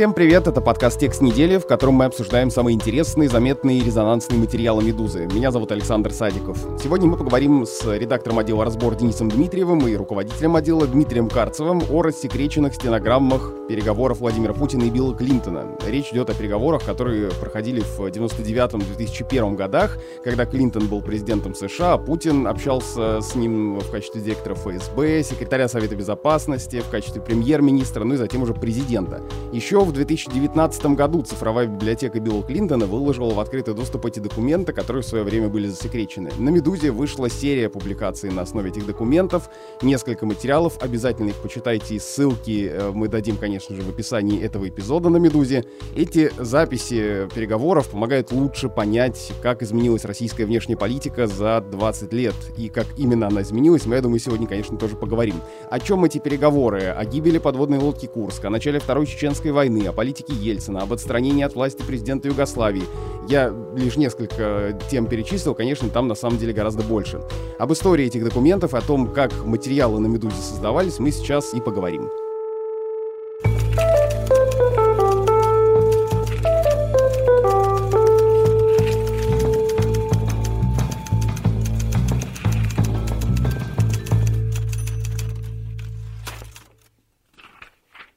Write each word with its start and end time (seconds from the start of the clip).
Всем 0.00 0.14
привет, 0.14 0.46
это 0.46 0.62
подкаст 0.62 0.98
«Текст 0.98 1.20
недели», 1.20 1.58
в 1.58 1.66
котором 1.66 1.92
мы 1.92 2.06
обсуждаем 2.06 2.50
самые 2.50 2.74
интересные, 2.74 3.28
заметные 3.28 3.80
и 3.80 3.84
резонансные 3.84 4.40
материалы 4.40 4.82
«Медузы». 4.82 5.26
Меня 5.26 5.50
зовут 5.50 5.72
Александр 5.72 6.10
Садиков. 6.10 6.56
Сегодня 6.82 7.06
мы 7.06 7.18
поговорим 7.18 7.66
с 7.66 7.84
редактором 7.84 8.38
отдела 8.38 8.64
«Разбор» 8.64 8.94
Денисом 8.94 9.28
Дмитриевым 9.28 9.86
и 9.86 9.94
руководителем 9.94 10.56
отдела 10.56 10.86
Дмитрием 10.86 11.28
Карцевым 11.28 11.82
о 11.90 12.00
рассекреченных 12.00 12.76
стенограммах 12.76 13.52
переговоров 13.68 14.20
Владимира 14.20 14.54
Путина 14.54 14.84
и 14.84 14.90
Билла 14.90 15.14
Клинтона. 15.14 15.66
Речь 15.86 16.12
идет 16.12 16.30
о 16.30 16.34
переговорах, 16.34 16.82
которые 16.82 17.28
проходили 17.32 17.80
в 17.80 18.00
99-2001 18.00 19.54
годах, 19.54 19.98
когда 20.24 20.46
Клинтон 20.46 20.86
был 20.86 21.02
президентом 21.02 21.54
США, 21.54 21.92
а 21.92 21.98
Путин 21.98 22.46
общался 22.46 23.20
с 23.20 23.34
ним 23.34 23.78
в 23.78 23.90
качестве 23.90 24.22
директора 24.22 24.54
ФСБ, 24.54 25.22
секретаря 25.24 25.68
Совета 25.68 25.94
Безопасности, 25.94 26.80
в 26.80 26.88
качестве 26.88 27.20
премьер-министра, 27.20 28.02
ну 28.04 28.14
и 28.14 28.16
затем 28.16 28.42
уже 28.42 28.54
президента. 28.54 29.20
Еще 29.52 29.78
в 29.89 29.89
2019 29.92 30.86
году 30.86 31.22
цифровая 31.22 31.66
библиотека 31.66 32.20
Билла 32.20 32.42
Клинтона 32.42 32.86
выложила 32.86 33.32
в 33.32 33.40
открытый 33.40 33.74
доступ 33.74 34.06
эти 34.06 34.20
документы, 34.20 34.72
которые 34.72 35.02
в 35.02 35.06
свое 35.06 35.24
время 35.24 35.48
были 35.48 35.66
засекречены. 35.66 36.30
На 36.38 36.50
«Медузе» 36.50 36.90
вышла 36.90 37.30
серия 37.30 37.68
публикаций 37.68 38.30
на 38.30 38.42
основе 38.42 38.70
этих 38.70 38.86
документов, 38.86 39.48
несколько 39.82 40.26
материалов, 40.26 40.78
обязательно 40.80 41.30
их 41.30 41.36
почитайте, 41.36 41.98
ссылки 41.98 42.68
э, 42.70 42.90
мы 42.92 43.08
дадим, 43.08 43.36
конечно 43.36 43.74
же, 43.74 43.82
в 43.82 43.88
описании 43.88 44.42
этого 44.42 44.68
эпизода 44.68 45.08
на 45.08 45.16
«Медузе». 45.18 45.64
Эти 45.94 46.32
записи 46.38 47.28
переговоров 47.34 47.88
помогают 47.88 48.32
лучше 48.32 48.68
понять, 48.68 49.32
как 49.42 49.62
изменилась 49.62 50.04
российская 50.04 50.44
внешняя 50.44 50.76
политика 50.76 51.26
за 51.26 51.64
20 51.70 52.12
лет, 52.12 52.34
и 52.56 52.68
как 52.68 52.86
именно 52.96 53.28
она 53.28 53.42
изменилась, 53.42 53.86
мы, 53.86 53.94
я 53.96 54.02
думаю, 54.02 54.18
сегодня, 54.18 54.46
конечно, 54.46 54.76
тоже 54.76 54.96
поговорим. 54.96 55.36
О 55.70 55.78
чем 55.80 56.04
эти 56.04 56.18
переговоры? 56.18 56.84
О 56.84 57.04
гибели 57.04 57.38
подводной 57.38 57.78
лодки 57.78 58.06
Курск, 58.06 58.44
о 58.44 58.50
начале 58.50 58.80
Второй 58.80 59.06
Чеченской 59.06 59.52
войны, 59.52 59.69
войны, 59.70 59.86
о 59.86 59.92
политике 59.92 60.34
Ельцина, 60.34 60.80
об 60.82 60.92
отстранении 60.92 61.44
от 61.44 61.54
власти 61.54 61.82
президента 61.82 62.28
Югославии. 62.28 62.82
Я 63.28 63.54
лишь 63.76 63.96
несколько 63.96 64.78
тем 64.90 65.06
перечислил, 65.06 65.54
конечно, 65.54 65.88
там 65.88 66.08
на 66.08 66.14
самом 66.14 66.38
деле 66.38 66.52
гораздо 66.52 66.82
больше. 66.82 67.22
Об 67.58 67.72
истории 67.72 68.06
этих 68.06 68.24
документов, 68.24 68.74
о 68.74 68.80
том, 68.80 69.12
как 69.12 69.32
материалы 69.44 70.00
на 70.00 70.06
«Медузе» 70.06 70.36
создавались, 70.36 70.98
мы 70.98 71.12
сейчас 71.12 71.54
и 71.54 71.60
поговорим. 71.60 72.08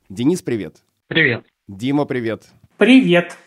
Денис, 0.09 0.41
привет. 0.43 0.83
Привет. 1.07 1.45
Дима, 1.67 2.05
привет. 2.05 2.43
Привет. 2.77 3.37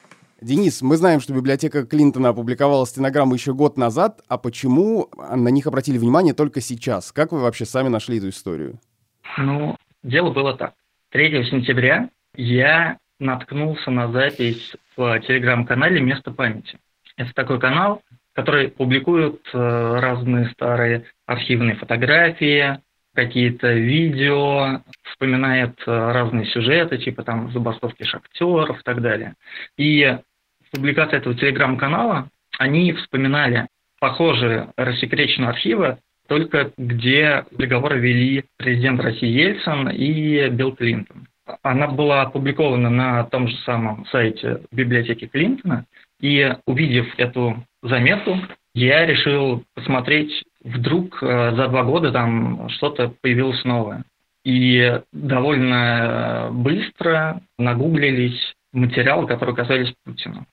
Денис, 0.40 0.82
мы 0.82 0.96
знаем, 0.96 1.20
что 1.20 1.32
библиотека 1.32 1.86
Клинтона 1.86 2.28
опубликовала 2.28 2.86
стенограмму 2.86 3.34
еще 3.34 3.54
год 3.54 3.78
назад, 3.78 4.20
а 4.28 4.36
почему 4.36 5.08
на 5.16 5.48
них 5.48 5.66
обратили 5.66 5.96
внимание 5.96 6.34
только 6.34 6.60
сейчас? 6.60 7.10
Как 7.12 7.32
вы 7.32 7.40
вообще 7.40 7.64
сами 7.64 7.88
нашли 7.88 8.18
эту 8.18 8.28
историю? 8.28 8.78
Ну, 9.38 9.76
дело 10.02 10.32
было 10.32 10.56
так. 10.56 10.74
3 11.10 11.44
сентября 11.44 12.10
я 12.34 12.98
наткнулся 13.18 13.90
на 13.90 14.12
запись 14.12 14.76
в 14.96 15.18
телеграм-канале 15.20 16.00
«Место 16.00 16.30
памяти». 16.32 16.78
Это 17.16 17.32
такой 17.34 17.58
канал, 17.58 18.02
который 18.34 18.68
публикует 18.68 19.40
э, 19.54 19.58
разные 19.58 20.50
старые 20.50 21.06
архивные 21.24 21.76
фотографии, 21.76 22.78
какие-то 23.16 23.72
видео, 23.72 24.82
вспоминает 25.02 25.74
э, 25.86 25.90
разные 25.90 26.46
сюжеты, 26.46 26.98
типа 26.98 27.24
там 27.24 27.50
забастовки 27.50 28.04
шахтеров 28.04 28.78
и 28.78 28.82
так 28.84 29.00
далее. 29.00 29.34
И 29.76 30.18
в 30.68 30.76
публикации 30.76 31.16
этого 31.16 31.34
телеграм-канала 31.34 32.28
они 32.58 32.92
вспоминали 32.92 33.66
похожие 33.98 34.68
рассекреченные 34.76 35.50
архивы, 35.50 35.98
только 36.28 36.72
где 36.76 37.44
переговоры 37.56 37.98
вели 37.98 38.44
президент 38.58 39.00
России 39.00 39.28
Ельцин 39.28 39.88
и 39.88 40.48
Билл 40.50 40.76
Клинтон. 40.76 41.26
Она 41.62 41.88
была 41.88 42.22
опубликована 42.22 42.90
на 42.90 43.24
том 43.24 43.48
же 43.48 43.56
самом 43.58 44.04
сайте 44.06 44.62
библиотеки 44.72 45.26
Клинтона, 45.26 45.86
и 46.20 46.54
увидев 46.66 47.06
эту 47.18 47.64
заметку, 47.82 48.38
я 48.74 49.06
решил 49.06 49.64
посмотреть, 49.74 50.44
вдруг 50.66 51.22
э, 51.22 51.54
за 51.56 51.68
два 51.68 51.84
года 51.84 52.12
там 52.12 52.68
что-то 52.70 53.12
появилось 53.20 53.64
новое. 53.64 54.04
И 54.44 55.00
довольно 55.12 56.50
быстро 56.52 57.40
нагуглились 57.58 58.54
материалы, 58.72 59.26
которые 59.26 59.56
касались 59.56 59.92
Путина. 60.04 60.46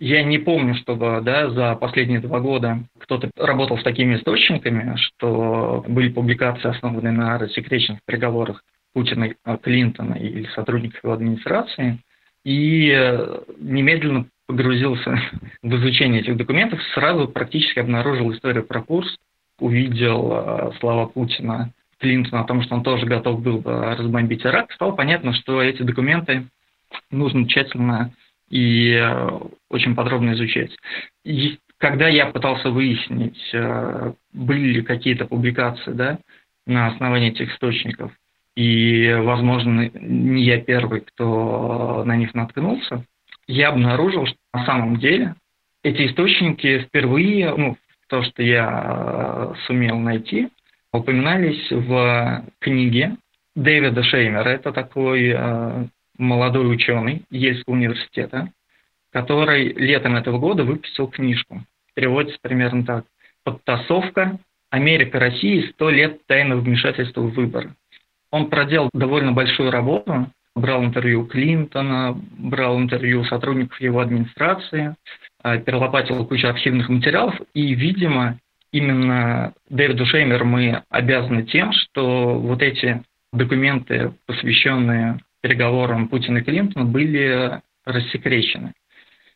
Я 0.00 0.24
не 0.24 0.38
помню, 0.38 0.74
чтобы 0.74 1.20
да, 1.22 1.50
за 1.50 1.76
последние 1.76 2.20
два 2.20 2.40
года 2.40 2.80
кто-то 2.98 3.30
работал 3.36 3.78
с 3.78 3.82
такими 3.82 4.16
источниками, 4.16 4.96
что 4.96 5.84
были 5.86 6.08
публикации, 6.08 6.68
основанные 6.68 7.12
на 7.12 7.38
рассекреченных 7.38 8.00
переговорах 8.04 8.62
Путина, 8.92 9.34
Клинтона 9.62 10.14
или 10.14 10.46
сотрудников 10.54 11.02
его 11.04 11.12
администрации, 11.12 11.98
и 12.44 12.90
немедленно 13.58 14.26
погрузился 14.46 15.18
в 15.62 15.74
изучение 15.76 16.20
этих 16.20 16.36
документов, 16.36 16.80
сразу 16.94 17.28
практически 17.28 17.78
обнаружил 17.78 18.32
историю 18.32 18.64
про 18.64 18.82
курс, 18.82 19.16
увидел 19.58 20.32
э, 20.32 20.72
слова 20.80 21.06
Путина 21.06 21.72
Клинтона 21.98 22.42
о 22.42 22.44
том, 22.44 22.62
что 22.62 22.74
он 22.74 22.82
тоже 22.82 23.06
готов 23.06 23.40
был 23.40 23.62
разбомбить 23.64 24.44
Ирак, 24.44 24.72
стало 24.72 24.92
понятно, 24.92 25.32
что 25.32 25.62
эти 25.62 25.82
документы 25.82 26.46
нужно 27.10 27.48
тщательно 27.48 28.12
и 28.50 28.92
э, 28.92 29.30
очень 29.70 29.94
подробно 29.94 30.32
изучать. 30.32 30.76
И 31.24 31.58
когда 31.78 32.08
я 32.08 32.26
пытался 32.26 32.70
выяснить, 32.70 33.50
э, 33.52 34.12
были 34.32 34.74
ли 34.74 34.82
какие-то 34.82 35.26
публикации 35.26 35.92
да, 35.92 36.18
на 36.66 36.88
основании 36.88 37.30
этих 37.30 37.52
источников, 37.52 38.12
и, 38.56 39.12
возможно, 39.22 39.90
не 39.92 40.44
я 40.44 40.60
первый, 40.60 41.00
кто 41.00 42.04
на 42.04 42.16
них 42.16 42.34
наткнулся, 42.34 43.04
я 43.46 43.68
обнаружил, 43.68 44.26
что 44.26 44.36
на 44.52 44.64
самом 44.64 44.98
деле 44.98 45.34
эти 45.82 46.06
источники 46.06 46.80
впервые, 46.80 47.54
ну, 47.54 47.76
то, 48.08 48.22
что 48.22 48.42
я 48.42 48.82
э, 48.86 49.54
сумел 49.66 49.98
найти, 49.98 50.48
упоминались 50.92 51.70
в 51.70 52.44
книге 52.60 53.16
Дэвида 53.54 54.02
Шеймера. 54.02 54.48
Это 54.48 54.72
такой 54.72 55.32
э, 55.34 55.86
молодой 56.18 56.72
ученый 56.72 57.24
Ельского 57.30 57.74
университета, 57.74 58.50
который 59.12 59.72
летом 59.72 60.16
этого 60.16 60.38
года 60.38 60.64
выпустил 60.64 61.08
книжку. 61.08 61.62
Переводится 61.94 62.38
примерно 62.40 62.84
так. 62.84 63.04
«Подтасовка. 63.44 64.38
Америка 64.70 65.20
России. 65.20 65.70
Сто 65.72 65.90
лет 65.90 66.26
тайного 66.26 66.60
вмешательства 66.60 67.20
в 67.20 67.34
выборы». 67.34 67.74
Он 68.30 68.50
проделал 68.50 68.90
довольно 68.92 69.32
большую 69.32 69.70
работу 69.70 70.28
брал 70.54 70.84
интервью 70.84 71.26
Клинтона, 71.26 72.16
брал 72.38 72.78
интервью 72.78 73.24
сотрудников 73.24 73.80
его 73.80 74.00
администрации, 74.00 74.94
э, 75.42 75.58
перелопатил 75.60 76.24
кучу 76.26 76.46
архивных 76.46 76.88
материалов, 76.88 77.34
и, 77.54 77.74
видимо, 77.74 78.38
именно 78.72 79.52
Дэвиду 79.68 80.06
Шеймер 80.06 80.44
мы 80.44 80.82
обязаны 80.90 81.44
тем, 81.44 81.72
что 81.72 82.38
вот 82.38 82.62
эти 82.62 83.02
документы, 83.32 84.12
посвященные 84.26 85.18
переговорам 85.42 86.08
Путина 86.08 86.38
и 86.38 86.42
Клинтона, 86.42 86.84
были 86.84 87.60
рассекречены. 87.84 88.72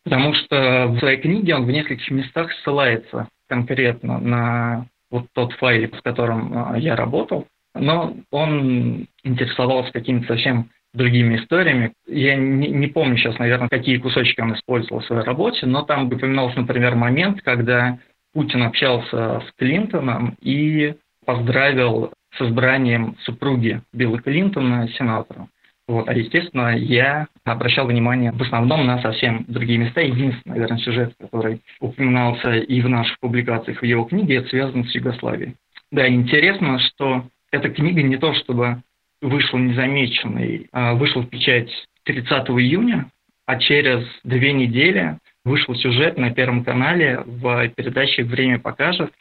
Потому 0.04 0.32
что 0.34 0.86
в 0.88 0.98
своей 1.00 1.20
книге 1.20 1.56
он 1.56 1.66
в 1.66 1.70
нескольких 1.70 2.10
местах 2.10 2.50
ссылается 2.62 3.28
конкретно 3.48 4.18
на 4.18 4.86
вот 5.10 5.26
тот 5.32 5.52
файл, 5.54 5.90
с 5.94 6.02
которым 6.02 6.74
э, 6.74 6.80
я 6.80 6.96
работал, 6.96 7.46
но 7.74 8.14
он 8.30 9.06
интересовался 9.22 9.92
какими-то 9.92 10.28
совсем 10.28 10.70
другими 10.94 11.36
историями. 11.36 11.92
Я 12.06 12.36
не, 12.36 12.68
не 12.68 12.86
помню 12.86 13.16
сейчас, 13.16 13.38
наверное, 13.38 13.68
какие 13.68 13.98
кусочки 13.98 14.40
он 14.40 14.54
использовал 14.54 15.00
в 15.00 15.06
своей 15.06 15.22
работе, 15.22 15.66
но 15.66 15.82
там 15.82 16.06
упоминался, 16.06 16.60
например, 16.60 16.94
момент, 16.94 17.42
когда 17.42 17.98
Путин 18.32 18.62
общался 18.62 19.40
с 19.46 19.52
Клинтоном 19.56 20.36
и 20.40 20.94
поздравил 21.24 22.12
с 22.36 22.42
избранием 22.42 23.16
супруги 23.22 23.82
Билла 23.92 24.20
Клинтона 24.20 24.88
сенатором. 24.88 25.50
Вот. 25.86 26.06
А, 26.06 26.12
естественно, 26.12 26.76
я 26.76 27.28
обращал 27.44 27.86
внимание 27.86 28.30
в 28.32 28.42
основном 28.42 28.86
на 28.86 29.00
совсем 29.00 29.46
другие 29.48 29.78
места. 29.78 30.02
Единственный, 30.02 30.52
наверное, 30.52 30.78
сюжет, 30.78 31.14
который 31.18 31.62
упоминался 31.80 32.56
и 32.56 32.80
в 32.82 32.88
наших 32.88 33.18
публикациях 33.20 33.80
в 33.80 33.84
его 33.84 34.04
книге, 34.04 34.36
это 34.36 34.48
связано 34.48 34.84
с 34.84 34.94
Югославией. 34.94 35.56
Да, 35.90 36.06
интересно, 36.06 36.78
что 36.78 37.24
эта 37.50 37.70
книга 37.70 38.02
не 38.02 38.18
то 38.18 38.34
чтобы 38.34 38.82
вышел 39.20 39.58
незамеченный, 39.58 40.68
а, 40.72 40.94
вышел 40.94 41.22
в 41.22 41.28
печать 41.28 41.70
30 42.04 42.48
июня, 42.60 43.10
а 43.46 43.58
через 43.58 44.04
две 44.24 44.52
недели 44.52 45.18
вышел 45.44 45.74
сюжет 45.74 46.18
на 46.18 46.30
Первом 46.32 46.64
канале 46.64 47.22
в 47.24 47.68
передаче 47.70 48.24
«Время 48.24 48.58
покажет», 48.58 49.12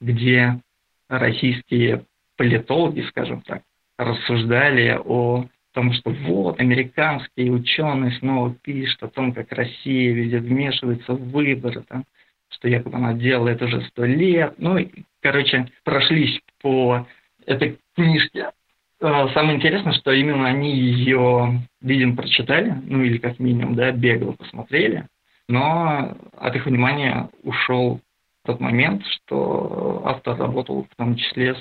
где 0.00 0.60
российские 1.08 2.04
политологи, 2.36 3.02
скажем 3.02 3.40
так, 3.42 3.62
рассуждали 3.98 4.98
о 5.04 5.46
Потому 5.76 5.92
что 5.92 6.08
вот 6.08 6.58
американские 6.58 7.52
ученые 7.52 8.10
снова 8.12 8.50
пишут 8.62 9.02
о 9.02 9.08
том, 9.08 9.34
как 9.34 9.52
Россия 9.52 10.10
везде 10.14 10.38
вмешивается 10.38 11.12
в 11.12 11.30
выборы, 11.30 11.82
там, 11.82 12.06
что 12.48 12.66
якобы 12.66 12.96
она 12.96 13.12
делает 13.12 13.60
уже 13.60 13.82
сто 13.82 14.06
лет. 14.06 14.54
Ну, 14.56 14.78
и, 14.78 14.88
короче, 15.20 15.70
прошлись 15.84 16.40
по 16.62 17.06
этой 17.44 17.78
книжке. 17.94 18.52
А, 19.00 19.28
самое 19.28 19.56
интересное, 19.56 19.92
что 19.92 20.10
именно 20.12 20.46
они 20.46 20.74
ее, 20.74 21.60
видимо, 21.80 22.16
прочитали, 22.16 22.74
ну 22.84 23.02
или 23.02 23.18
как 23.18 23.38
минимум, 23.38 23.74
да, 23.74 23.92
бегло 23.92 24.32
посмотрели, 24.32 25.06
но 25.48 26.16
от 26.38 26.56
их 26.56 26.66
внимания 26.66 27.28
ушел 27.42 28.00
тот 28.44 28.60
момент, 28.60 29.04
что 29.06 30.02
автор 30.06 30.38
работал 30.38 30.86
в 30.90 30.96
том 30.96 31.16
числе 31.16 31.54
с 31.54 31.58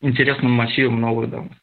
интересным 0.00 0.52
массивом 0.52 1.00
новых 1.00 1.30
данных. 1.30 1.56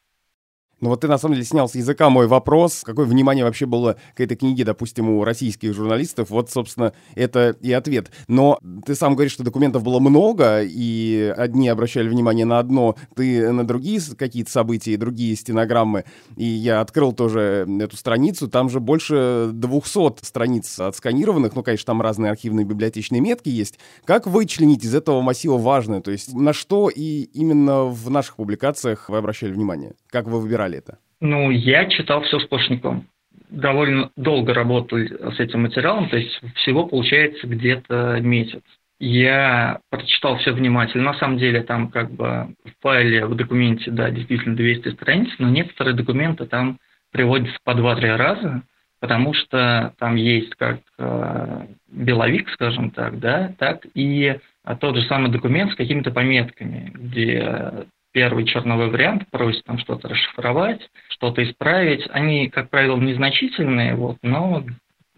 Ну 0.80 0.90
вот 0.90 1.00
ты 1.00 1.08
на 1.08 1.16
самом 1.16 1.34
деле 1.34 1.46
снял 1.46 1.70
с 1.70 1.74
языка 1.74 2.10
мой 2.10 2.26
вопрос, 2.26 2.82
какое 2.84 3.06
внимание 3.06 3.44
вообще 3.44 3.64
было 3.64 3.96
к 4.14 4.20
этой 4.20 4.36
книге, 4.36 4.64
допустим, 4.64 5.08
у 5.08 5.24
российских 5.24 5.72
журналистов. 5.74 6.28
Вот, 6.28 6.50
собственно, 6.50 6.92
это 7.14 7.56
и 7.62 7.72
ответ. 7.72 8.10
Но 8.28 8.58
ты 8.84 8.94
сам 8.94 9.14
говоришь, 9.14 9.32
что 9.32 9.42
документов 9.42 9.82
было 9.82 10.00
много, 10.00 10.62
и 10.62 11.32
одни 11.34 11.70
обращали 11.70 12.08
внимание 12.08 12.44
на 12.44 12.58
одно, 12.58 12.94
ты 13.14 13.50
на 13.52 13.66
другие 13.66 14.00
какие-то 14.18 14.50
события 14.50 14.92
и 14.92 14.96
другие 14.98 15.34
стенограммы. 15.34 16.04
И 16.36 16.44
я 16.44 16.82
открыл 16.82 17.12
тоже 17.12 17.66
эту 17.80 17.96
страницу, 17.96 18.46
там 18.46 18.68
же 18.68 18.78
больше 18.80 19.48
200 19.54 20.26
страниц 20.26 20.78
отсканированных, 20.78 21.54
ну, 21.54 21.62
конечно, 21.62 21.86
там 21.86 22.02
разные 22.02 22.30
архивные 22.30 22.66
библиотечные 22.66 23.22
метки 23.22 23.48
есть. 23.48 23.78
Как 24.04 24.26
вычленить 24.26 24.84
из 24.84 24.94
этого 24.94 25.22
массива 25.22 25.56
важное? 25.56 26.02
То 26.02 26.10
есть 26.10 26.34
на 26.34 26.52
что 26.52 26.90
и 26.90 27.22
именно 27.32 27.84
в 27.84 28.10
наших 28.10 28.36
публикациях 28.36 29.08
вы 29.08 29.16
обращали 29.16 29.52
внимание? 29.52 29.94
Как 30.16 30.28
вы 30.28 30.40
выбирали 30.40 30.78
это? 30.78 30.96
Ну, 31.20 31.50
я 31.50 31.84
читал 31.90 32.22
все 32.22 32.40
сплошняком. 32.40 33.06
Довольно 33.50 34.12
долго 34.16 34.54
работал 34.54 34.96
с 34.96 35.38
этим 35.38 35.64
материалом, 35.64 36.08
то 36.08 36.16
есть 36.16 36.40
всего 36.54 36.86
получается 36.86 37.46
где-то 37.46 38.18
месяц. 38.22 38.62
Я 38.98 39.80
прочитал 39.90 40.38
все 40.38 40.52
внимательно. 40.52 41.12
На 41.12 41.18
самом 41.18 41.36
деле 41.36 41.62
там 41.62 41.90
как 41.90 42.12
бы 42.12 42.48
в 42.64 42.80
файле, 42.80 43.26
в 43.26 43.34
документе, 43.34 43.90
да, 43.90 44.08
действительно 44.10 44.56
200 44.56 44.94
страниц, 44.94 45.28
но 45.38 45.50
некоторые 45.50 45.94
документы 45.94 46.46
там 46.46 46.78
приводятся 47.12 47.58
по 47.62 47.72
2-3 47.72 48.16
раза, 48.16 48.62
потому 49.00 49.34
что 49.34 49.92
там 49.98 50.14
есть 50.14 50.54
как 50.54 50.80
э, 50.96 51.66
беловик, 51.88 52.48
скажем 52.54 52.90
так, 52.90 53.18
да, 53.18 53.52
так 53.58 53.84
и 53.92 54.38
тот 54.80 54.96
же 54.96 55.02
самый 55.08 55.30
документ 55.30 55.72
с 55.72 55.76
какими-то 55.76 56.10
пометками, 56.10 56.90
где 56.94 57.86
первый 58.16 58.46
черновой 58.46 58.88
вариант 58.88 59.28
просит 59.30 59.62
там 59.64 59.78
что-то 59.78 60.08
расшифровать, 60.08 60.80
что-то 61.10 61.44
исправить. 61.44 62.02
Они, 62.08 62.48
как 62.48 62.70
правило, 62.70 62.96
незначительные, 62.96 63.94
вот, 63.94 64.16
но 64.22 64.64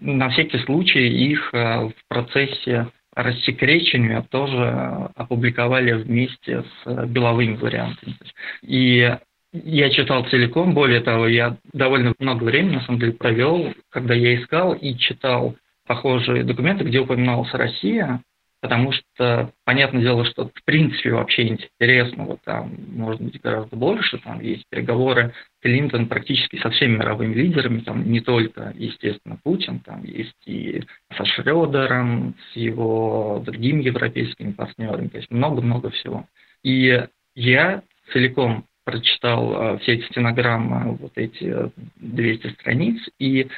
на 0.00 0.29
всякий 0.31 0.59
случай 0.59 1.06
их 1.06 1.50
э, 1.53 1.85
в 1.87 1.93
процессе 2.09 2.89
рассекречивания 3.15 4.23
тоже 4.23 5.11
опубликовали 5.15 5.93
вместе 5.93 6.65
с 6.65 7.06
беловыми 7.06 7.55
вариантами. 7.55 8.17
И 8.62 9.17
я 9.53 9.91
читал 9.91 10.25
целиком, 10.25 10.75
более 10.75 11.00
того, 11.00 11.29
я 11.29 11.56
довольно 11.73 12.15
много 12.19 12.43
времени, 12.43 12.75
на 12.75 12.81
самом 12.81 12.99
деле, 12.99 13.12
провел, 13.12 13.75
когда 13.91 14.15
я 14.15 14.35
искал 14.35 14.73
и 14.73 14.97
читал 14.97 15.55
похожие 15.87 16.43
документы, 16.43 16.83
где 16.83 16.99
упоминалась 16.99 17.55
Россия, 17.55 18.23
потому 18.60 18.93
что, 18.93 19.52
понятное 19.64 20.02
дело, 20.02 20.25
что 20.25 20.49
в 20.49 20.64
принципе 20.64 21.12
вообще 21.12 21.49
интересного 21.49 22.38
там 22.44 22.75
может 22.88 23.20
быть 23.20 23.40
гораздо 23.40 23.76
больше, 23.76 24.19
там 24.19 24.40
есть 24.40 24.64
переговоры 24.69 25.32
Клинтон 25.62 26.08
практически 26.08 26.56
со 26.56 26.70
всеми 26.70 26.96
мировыми 26.96 27.34
лидерами, 27.34 27.81
там 27.81 28.10
не 28.10 28.20
только, 28.20 28.72
естественно, 28.76 29.38
Путин, 29.43 29.81
там 29.81 30.05
есть 30.05 30.37
и 30.46 30.82
со 31.16 31.25
Шредером, 31.25 32.34
с 32.52 32.56
его 32.56 33.43
другими 33.44 33.82
европейскими 33.82 34.52
партнерами, 34.52 35.08
то 35.08 35.19
есть 35.19 35.31
много-много 35.31 35.90
всего. 35.90 36.26
И 36.62 37.06
я 37.34 37.82
целиком 38.12 38.64
прочитал 38.84 39.54
а, 39.54 39.78
все 39.78 39.94
эти 39.94 40.04
стенограммы, 40.06 40.96
вот 40.96 41.12
эти 41.16 41.70
200 41.96 42.54
страниц, 42.54 43.08
и 43.19 43.49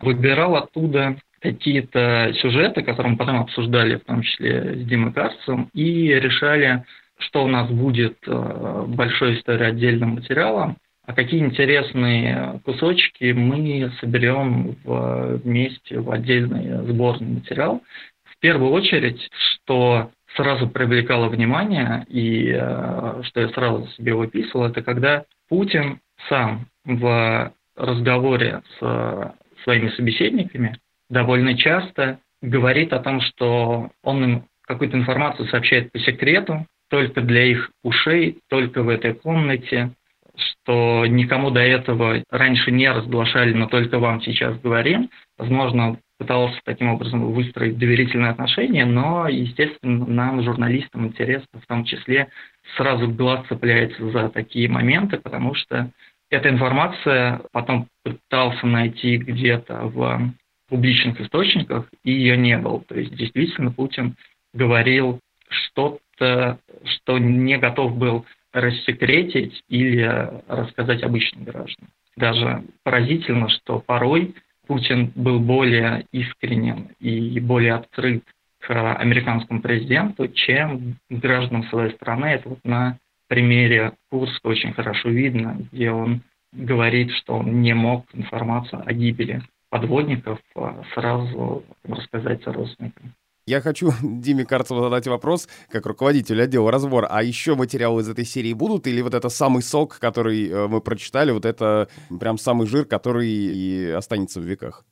выбирал 0.00 0.56
оттуда 0.56 1.16
какие-то 1.40 2.32
сюжеты, 2.40 2.82
которые 2.82 3.12
мы 3.12 3.18
потом 3.18 3.40
обсуждали, 3.40 3.96
в 3.96 4.04
том 4.04 4.22
числе 4.22 4.74
с 4.74 4.84
Димой 4.86 5.12
Карцем, 5.12 5.70
и 5.72 6.08
решали, 6.08 6.84
что 7.18 7.44
у 7.44 7.48
нас 7.48 7.70
будет 7.70 8.16
э, 8.26 8.84
большой 8.88 9.34
истории 9.36 9.66
отдельным 9.66 10.10
материалом, 10.10 10.76
а 11.06 11.14
какие 11.14 11.40
интересные 11.40 12.60
кусочки 12.64 13.32
мы 13.32 13.90
соберем 14.00 14.76
вместе 14.84 16.00
в 16.00 16.10
отдельный 16.10 16.86
сборный 16.86 17.28
материал. 17.28 17.82
В 18.24 18.38
первую 18.40 18.72
очередь, 18.72 19.28
что 19.32 20.10
сразу 20.36 20.68
привлекало 20.68 21.28
внимание 21.28 22.04
и 22.08 22.52
э, 22.54 23.22
что 23.24 23.40
я 23.40 23.48
сразу 23.48 23.86
себе 23.96 24.14
выписывал, 24.14 24.66
это 24.66 24.82
когда 24.82 25.24
Путин 25.48 26.00
сам 26.28 26.66
в 26.84 27.52
разговоре 27.74 28.62
с 28.78 29.34
своими 29.64 29.88
собеседниками 29.90 30.78
довольно 31.08 31.56
часто 31.56 32.20
говорит 32.42 32.92
о 32.92 33.00
том, 33.00 33.20
что 33.20 33.90
он 34.02 34.24
им 34.24 34.44
какую-то 34.62 34.96
информацию 34.96 35.48
сообщает 35.48 35.90
по 35.92 35.98
секрету, 35.98 36.66
только 36.90 37.20
для 37.20 37.44
их 37.44 37.70
ушей, 37.82 38.38
только 38.48 38.82
в 38.82 38.88
этой 38.88 39.14
комнате, 39.14 39.92
что 40.36 41.04
никому 41.06 41.50
до 41.50 41.60
этого 41.60 42.22
раньше 42.30 42.70
не 42.70 42.90
разглашали, 42.90 43.52
но 43.52 43.66
только 43.66 43.98
вам 43.98 44.22
сейчас 44.22 44.58
говорим. 44.60 45.10
Возможно, 45.36 45.98
пытался 46.18 46.58
таким 46.64 46.88
образом 46.90 47.32
выстроить 47.32 47.78
доверительные 47.78 48.30
отношения, 48.30 48.84
но, 48.84 49.28
естественно, 49.28 50.06
нам, 50.06 50.42
журналистам, 50.42 51.06
интересно 51.06 51.60
в 51.60 51.66
том 51.66 51.84
числе 51.84 52.28
сразу 52.76 53.08
глаз 53.08 53.46
цепляется 53.48 54.10
за 54.10 54.28
такие 54.28 54.68
моменты, 54.68 55.18
потому 55.18 55.54
что 55.54 55.90
эта 56.30 56.50
информация 56.50 57.40
потом 57.52 57.88
пытался 58.04 58.66
найти 58.66 59.16
где-то 59.16 59.86
в 59.86 60.32
публичных 60.68 61.20
источниках, 61.20 61.88
и 62.04 62.12
ее 62.12 62.36
не 62.36 62.56
было. 62.58 62.80
То 62.82 62.98
есть 62.98 63.14
действительно 63.14 63.70
Путин 63.70 64.16
говорил 64.52 65.20
что-то, 65.48 66.58
что 66.84 67.18
не 67.18 67.58
готов 67.58 67.96
был 67.96 68.26
рассекретить 68.52 69.62
или 69.68 70.30
рассказать 70.48 71.02
обычным 71.02 71.44
гражданам. 71.44 71.90
Даже 72.16 72.64
поразительно, 72.82 73.48
что 73.48 73.80
порой 73.80 74.34
Путин 74.66 75.12
был 75.14 75.38
более 75.40 76.04
искренен 76.12 76.88
и 77.00 77.40
более 77.40 77.74
открыт 77.74 78.24
к 78.60 78.94
американскому 78.94 79.62
президенту, 79.62 80.28
чем 80.28 80.96
гражданам 81.08 81.64
своей 81.64 81.94
страны. 81.94 82.26
Это 82.26 82.50
вот 82.50 82.64
на 82.64 82.98
примере 83.28 83.92
Курска 84.10 84.48
очень 84.48 84.72
хорошо 84.72 85.08
видно, 85.10 85.56
где 85.72 85.90
он 85.90 86.22
говорит, 86.52 87.12
что 87.12 87.34
он 87.34 87.62
не 87.62 87.74
мог 87.74 88.06
информацию 88.14 88.82
о 88.84 88.92
гибели 88.92 89.42
подводников 89.70 90.38
а, 90.54 90.82
сразу 90.94 91.64
рассказать 91.84 92.46
родственникам. 92.46 93.14
Я 93.46 93.60
хочу 93.60 93.92
Диме 94.02 94.44
Карцеву 94.44 94.82
задать 94.82 95.06
вопрос, 95.06 95.48
как 95.70 95.86
руководителю 95.86 96.44
отдела 96.44 96.70
разбор. 96.70 97.06
А 97.08 97.22
еще 97.22 97.54
материалы 97.54 98.02
из 98.02 98.08
этой 98.08 98.24
серии 98.24 98.52
будут? 98.52 98.86
Или 98.86 99.00
вот 99.00 99.14
это 99.14 99.28
самый 99.28 99.62
сок, 99.62 99.98
который 99.98 100.48
э, 100.48 100.66
мы 100.68 100.80
прочитали, 100.80 101.30
вот 101.30 101.44
это 101.44 101.88
прям 102.20 102.38
самый 102.38 102.66
жир, 102.66 102.84
который 102.84 103.28
и 103.28 103.90
останется 103.90 104.40
в 104.40 104.44
веках? 104.44 104.84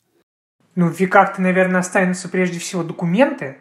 Ну, 0.74 0.88
в 0.88 0.98
веках-то, 0.98 1.40
наверное, 1.40 1.80
останутся 1.80 2.28
прежде 2.28 2.58
всего 2.58 2.82
документы. 2.82 3.58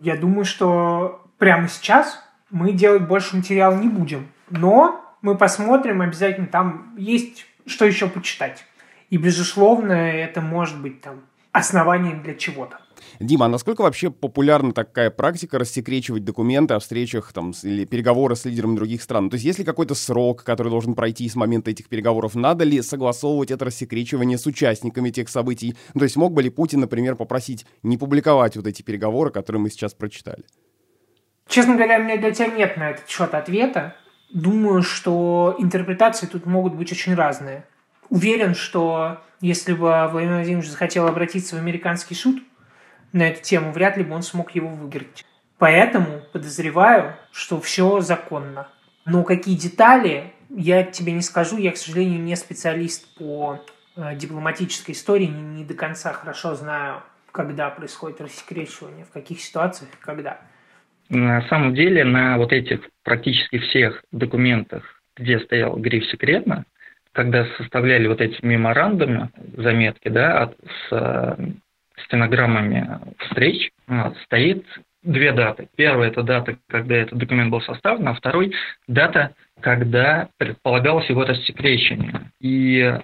Я 0.00 0.16
думаю, 0.16 0.44
что 0.44 1.24
прямо 1.38 1.68
сейчас 1.68 2.20
мы 2.50 2.72
делать 2.72 3.06
больше 3.06 3.36
материала 3.36 3.76
не 3.76 3.88
будем. 3.88 4.28
Но 4.50 5.00
мы 5.22 5.36
посмотрим, 5.36 6.02
обязательно 6.02 6.46
там 6.46 6.94
есть 6.96 7.46
что 7.66 7.84
еще 7.84 8.08
почитать. 8.08 8.64
И, 9.10 9.16
безусловно, 9.18 9.92
это 9.92 10.40
может 10.40 10.80
быть 10.80 11.00
там 11.00 11.22
основанием 11.52 12.22
для 12.22 12.34
чего-то. 12.34 12.78
Дима, 13.20 13.46
а 13.46 13.48
насколько 13.48 13.82
вообще 13.82 14.10
популярна 14.10 14.72
такая 14.72 15.10
практика 15.10 15.58
рассекречивать 15.58 16.24
документы 16.24 16.74
о 16.74 16.78
встречах 16.78 17.32
там, 17.32 17.52
или 17.62 17.84
переговоры 17.84 18.36
с 18.36 18.44
лидерами 18.44 18.76
других 18.76 19.02
стран? 19.02 19.30
То 19.30 19.34
есть 19.34 19.44
есть 19.44 19.58
ли 19.58 19.64
какой-то 19.64 19.94
срок, 19.94 20.44
который 20.44 20.68
должен 20.68 20.94
пройти 20.94 21.28
с 21.28 21.34
момента 21.34 21.70
этих 21.70 21.88
переговоров? 21.88 22.34
Надо 22.34 22.64
ли 22.64 22.82
согласовывать 22.82 23.50
это 23.50 23.64
рассекречивание 23.64 24.36
с 24.36 24.46
участниками 24.46 25.10
тех 25.10 25.28
событий? 25.28 25.76
Ну, 25.94 26.00
то 26.00 26.04
есть 26.04 26.16
мог 26.16 26.32
бы 26.32 26.42
ли 26.42 26.50
Путин, 26.50 26.80
например, 26.80 27.16
попросить 27.16 27.64
не 27.82 27.96
публиковать 27.96 28.56
вот 28.56 28.66
эти 28.66 28.82
переговоры, 28.82 29.30
которые 29.30 29.62
мы 29.62 29.70
сейчас 29.70 29.94
прочитали? 29.94 30.44
Честно 31.48 31.76
говоря, 31.76 32.00
у 32.00 32.02
меня 32.02 32.16
для 32.18 32.32
тебя 32.32 32.48
нет 32.48 32.76
на 32.76 32.90
этот 32.90 33.08
счет 33.08 33.32
ответа. 33.34 33.94
Думаю, 34.32 34.82
что 34.82 35.54
интерпретации 35.58 36.26
тут 36.26 36.44
могут 36.44 36.74
быть 36.74 36.90
очень 36.90 37.14
разные 37.14 37.64
уверен, 38.08 38.54
что 38.54 39.20
если 39.40 39.72
бы 39.72 40.08
Владимир 40.10 40.36
Владимирович 40.36 40.70
захотел 40.70 41.06
обратиться 41.06 41.56
в 41.56 41.58
американский 41.58 42.14
суд 42.14 42.42
на 43.12 43.28
эту 43.28 43.42
тему, 43.42 43.72
вряд 43.72 43.96
ли 43.96 44.04
бы 44.04 44.14
он 44.14 44.22
смог 44.22 44.52
его 44.54 44.68
выиграть. 44.68 45.24
Поэтому 45.58 46.20
подозреваю, 46.32 47.16
что 47.32 47.60
все 47.60 48.00
законно. 48.00 48.68
Но 49.04 49.22
какие 49.22 49.56
детали, 49.56 50.32
я 50.50 50.82
тебе 50.82 51.12
не 51.12 51.22
скажу. 51.22 51.56
Я, 51.58 51.72
к 51.72 51.76
сожалению, 51.76 52.20
не 52.20 52.36
специалист 52.36 53.14
по 53.16 53.64
э, 53.96 54.16
дипломатической 54.16 54.92
истории, 54.92 55.26
не, 55.26 55.42
не 55.42 55.64
до 55.64 55.74
конца 55.74 56.12
хорошо 56.12 56.54
знаю, 56.54 57.02
когда 57.32 57.70
происходит 57.70 58.20
рассекречивание, 58.20 59.04
в 59.04 59.12
каких 59.12 59.40
ситуациях 59.40 59.90
когда. 60.00 60.40
На 61.08 61.46
самом 61.48 61.74
деле 61.74 62.04
на 62.04 62.36
вот 62.36 62.52
этих 62.52 62.80
практически 63.04 63.58
всех 63.58 64.02
документах, 64.10 65.02
где 65.16 65.38
стоял 65.38 65.76
гриф 65.76 66.04
«секретно», 66.06 66.64
когда 67.16 67.46
составляли 67.56 68.08
вот 68.08 68.20
эти 68.20 68.44
меморандумы, 68.44 69.30
заметки, 69.56 70.08
да, 70.08 70.52
с 70.62 70.92
э, 70.92 71.36
стенограммами 72.04 73.00
встреч, 73.20 73.70
а, 73.88 74.12
стоит 74.24 74.66
две 75.02 75.32
даты. 75.32 75.66
Первая– 75.76 76.10
это 76.10 76.22
дата, 76.22 76.58
когда 76.68 76.94
этот 76.94 77.18
документ 77.18 77.50
был 77.50 77.62
составлен, 77.62 78.06
а 78.06 78.14
второй– 78.14 78.52
дата, 78.86 79.34
когда 79.60 80.28
предполагалось 80.36 81.08
его 81.08 81.24
рассекречение. 81.24 82.32
И 82.38 82.94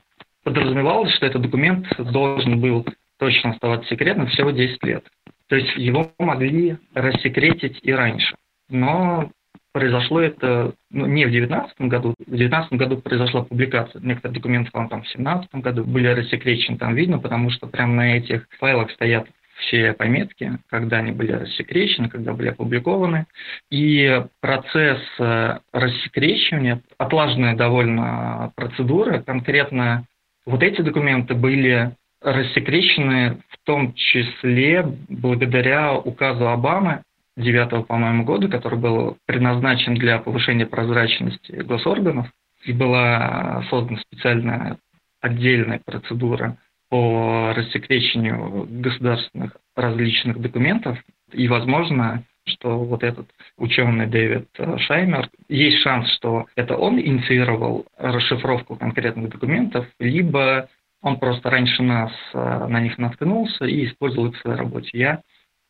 подразумевалось, 0.44 1.14
что 1.14 1.24
этот 1.24 1.40
документ 1.40 1.86
должен 1.96 2.60
был 2.60 2.86
точно 3.18 3.52
оставаться 3.52 3.88
секретным 3.88 4.26
всего 4.26 4.50
10 4.50 4.84
лет. 4.84 5.06
То 5.48 5.56
есть 5.56 5.74
его 5.76 6.12
могли 6.18 6.76
рассекретить 6.92 7.78
и 7.82 7.90
раньше. 7.92 8.36
Но 8.68 9.30
произошло 9.72 10.20
это 10.20 10.74
ну, 10.90 11.06
не 11.06 11.24
в 11.24 11.30
2019 11.30 11.80
году. 11.82 12.14
В 12.18 12.30
2019 12.30 12.72
году 12.74 12.96
произошла 12.98 13.42
публикация 13.42 14.00
некоторых 14.02 14.36
документов, 14.36 14.72
там, 14.72 14.86
в 14.86 14.90
2017 14.90 15.54
году 15.56 15.84
были 15.84 16.08
рассекречены, 16.08 16.78
там 16.78 16.94
видно, 16.94 17.18
потому 17.18 17.50
что 17.50 17.66
прямо 17.66 17.94
на 17.94 18.16
этих 18.16 18.46
файлах 18.58 18.90
стоят 18.92 19.26
все 19.58 19.92
пометки, 19.92 20.58
когда 20.68 20.98
они 20.98 21.12
были 21.12 21.32
рассекречены, 21.32 22.08
когда 22.08 22.32
были 22.32 22.48
опубликованы. 22.48 23.26
И 23.70 24.24
процесс 24.40 25.00
э, 25.18 25.58
рассекречивания, 25.72 26.82
отлаженная 26.98 27.54
довольно 27.54 28.52
процедура, 28.56 29.20
конкретно 29.20 30.06
вот 30.46 30.62
эти 30.62 30.80
документы 30.80 31.34
были 31.34 31.94
рассекречены 32.20 33.42
в 33.48 33.64
том 33.64 33.94
числе 33.94 34.84
благодаря 35.08 35.94
указу 35.94 36.48
Обамы 36.48 37.02
2009, 37.36 37.86
по-моему, 37.86 38.24
года, 38.24 38.48
который 38.48 38.78
был 38.78 39.16
предназначен 39.26 39.94
для 39.94 40.18
повышения 40.18 40.66
прозрачности 40.66 41.52
госорганов, 41.52 42.28
и 42.64 42.72
была 42.72 43.64
создана 43.70 43.98
специальная 43.98 44.78
отдельная 45.20 45.80
процедура 45.84 46.56
по 46.90 47.52
рассекречению 47.56 48.66
государственных 48.68 49.56
различных 49.74 50.40
документов, 50.40 50.98
и 51.32 51.48
возможно, 51.48 52.24
что 52.44 52.78
вот 52.78 53.02
этот 53.02 53.28
ученый 53.56 54.06
Дэвид 54.06 54.48
Шаймер, 54.78 55.30
есть 55.48 55.78
шанс, 55.78 56.10
что 56.16 56.46
это 56.56 56.76
он 56.76 57.00
инициировал 57.00 57.86
расшифровку 57.96 58.76
конкретных 58.76 59.30
документов, 59.30 59.86
либо 59.98 60.68
он 61.00 61.18
просто 61.18 61.50
раньше 61.50 61.82
нас 61.82 62.12
э, 62.32 62.66
на 62.68 62.80
них 62.80 62.96
наткнулся 62.98 63.64
и 63.64 63.86
использовал 63.86 64.28
их 64.28 64.36
в 64.36 64.40
своей 64.40 64.56
работе. 64.56 64.90
Я 64.92 65.22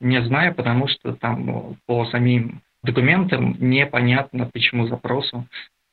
не 0.02 0.22
знаю, 0.24 0.54
потому 0.54 0.88
что 0.88 1.14
там 1.14 1.46
ну, 1.46 1.76
по 1.86 2.04
самим 2.06 2.60
документам 2.82 3.56
непонятно, 3.58 4.48
почему 4.52 4.86
запросу 4.86 5.46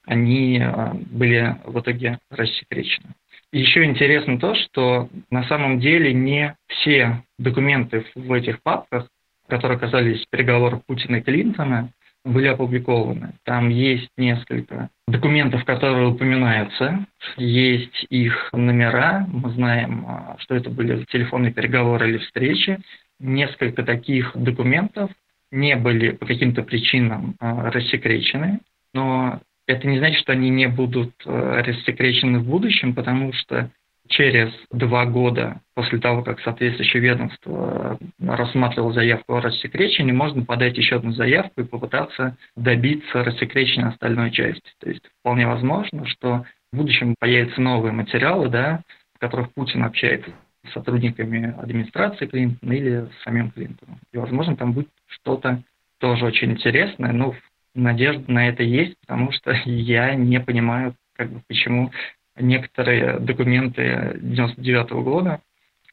они 0.05 0.59
э, 0.59 0.93
были 1.11 1.55
в 1.65 1.79
итоге 1.79 2.19
рассекречены. 2.31 3.09
Еще 3.51 3.83
интересно 3.85 4.39
то, 4.39 4.55
что 4.55 5.09
на 5.29 5.43
самом 5.43 5.79
деле 5.79 6.13
не 6.13 6.55
все 6.67 7.23
документы 7.37 8.05
в 8.15 8.31
этих 8.33 8.61
папках, 8.61 9.07
которые 9.47 9.79
касались 9.79 10.25
переговоров 10.29 10.81
Путина 10.85 11.17
и 11.17 11.21
Клинтона, 11.21 11.91
были 12.25 12.47
опубликованы. 12.47 13.33
Там 13.43 13.69
есть 13.69 14.09
несколько 14.17 14.89
документов, 15.07 15.63
которые 15.65 16.07
упоминаются, 16.07 17.05
есть 17.37 18.05
их 18.09 18.49
номера, 18.51 19.25
мы 19.31 19.51
знаем, 19.51 20.05
а, 20.07 20.35
что 20.39 20.55
это 20.55 20.69
были 20.69 21.05
телефонные 21.05 21.53
переговоры 21.53 22.09
или 22.09 22.17
встречи. 22.17 22.79
Несколько 23.19 23.83
таких 23.83 24.31
документов 24.35 25.11
не 25.51 25.75
были 25.75 26.11
по 26.11 26.25
каким-то 26.25 26.63
причинам 26.63 27.35
а, 27.39 27.71
рассекречены, 27.71 28.59
но 28.93 29.41
это 29.67 29.87
не 29.87 29.97
значит, 29.97 30.19
что 30.19 30.31
они 30.31 30.49
не 30.49 30.67
будут 30.67 31.13
а, 31.25 31.61
рассекречены 31.63 32.39
в 32.39 32.47
будущем, 32.47 32.93
потому 32.93 33.33
что 33.33 33.71
через 34.07 34.51
два 34.71 35.05
года 35.05 35.61
после 35.75 35.99
того, 35.99 36.23
как 36.23 36.41
соответствующее 36.41 37.01
ведомство 37.01 37.97
рассматривало 38.19 38.91
заявку 38.91 39.35
о 39.35 39.41
рассекречении, 39.41 40.11
можно 40.11 40.43
подать 40.43 40.77
еще 40.77 40.95
одну 40.97 41.11
заявку 41.11 41.61
и 41.61 41.65
попытаться 41.65 42.35
добиться 42.55 43.23
рассекречения 43.23 43.87
остальной 43.87 44.31
части. 44.31 44.71
То 44.79 44.89
есть 44.89 45.03
вполне 45.19 45.47
возможно, 45.47 46.05
что 46.07 46.45
в 46.71 46.77
будущем 46.77 47.15
появятся 47.19 47.61
новые 47.61 47.91
материалы, 47.91 48.49
да, 48.49 48.81
в 49.15 49.19
которых 49.19 49.53
Путин 49.53 49.83
общается 49.83 50.31
сотрудниками 50.73 51.53
администрации 51.59 52.25
Клинтона 52.25 52.73
или 52.73 53.07
с 53.07 53.23
самим 53.23 53.51
Клинтоном. 53.51 53.99
И, 54.11 54.17
возможно, 54.17 54.55
там 54.55 54.73
будет 54.73 54.89
что-то 55.07 55.61
тоже 55.99 56.25
очень 56.25 56.51
интересное, 56.51 57.11
но 57.11 57.35
надежда 57.75 58.31
на 58.31 58.47
это 58.47 58.63
есть, 58.63 58.95
потому 59.01 59.31
что 59.31 59.51
я 59.65 60.15
не 60.15 60.39
понимаю, 60.39 60.95
как 61.15 61.29
бы, 61.31 61.41
почему 61.47 61.91
некоторые 62.37 63.19
документы 63.19 64.17
99 64.21 64.91
года, 65.03 65.41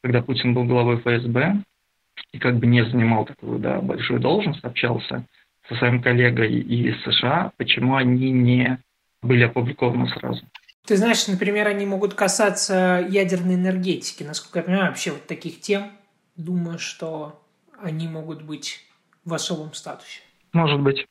когда 0.01 0.21
Путин 0.21 0.53
был 0.53 0.63
главой 0.63 0.97
ФСБ 0.97 1.63
и 2.31 2.39
как 2.39 2.57
бы 2.57 2.67
не 2.67 2.85
занимал 2.85 3.25
такую 3.25 3.59
да, 3.59 3.81
большую 3.81 4.19
должность, 4.19 4.63
общался 4.63 5.25
со 5.67 5.75
своим 5.75 6.01
коллегой 6.01 6.53
из 6.53 7.01
США, 7.03 7.51
почему 7.57 7.95
они 7.95 8.31
не 8.31 8.79
были 9.21 9.43
опубликованы 9.43 10.07
сразу. 10.09 10.43
Ты 10.87 10.95
знаешь, 10.95 11.27
например, 11.27 11.67
они 11.67 11.85
могут 11.85 12.13
касаться 12.13 13.05
ядерной 13.09 13.55
энергетики. 13.55 14.23
Насколько 14.23 14.59
я 14.59 14.63
понимаю, 14.63 14.87
вообще 14.87 15.11
вот 15.11 15.27
таких 15.27 15.59
тем, 15.59 15.91
думаю, 16.37 16.79
что 16.79 17.43
они 17.77 18.07
могут 18.07 18.41
быть 18.41 18.85
в 19.25 19.33
особом 19.33 19.73
статусе. 19.73 20.21
Может 20.53 20.79
быть. 20.79 21.05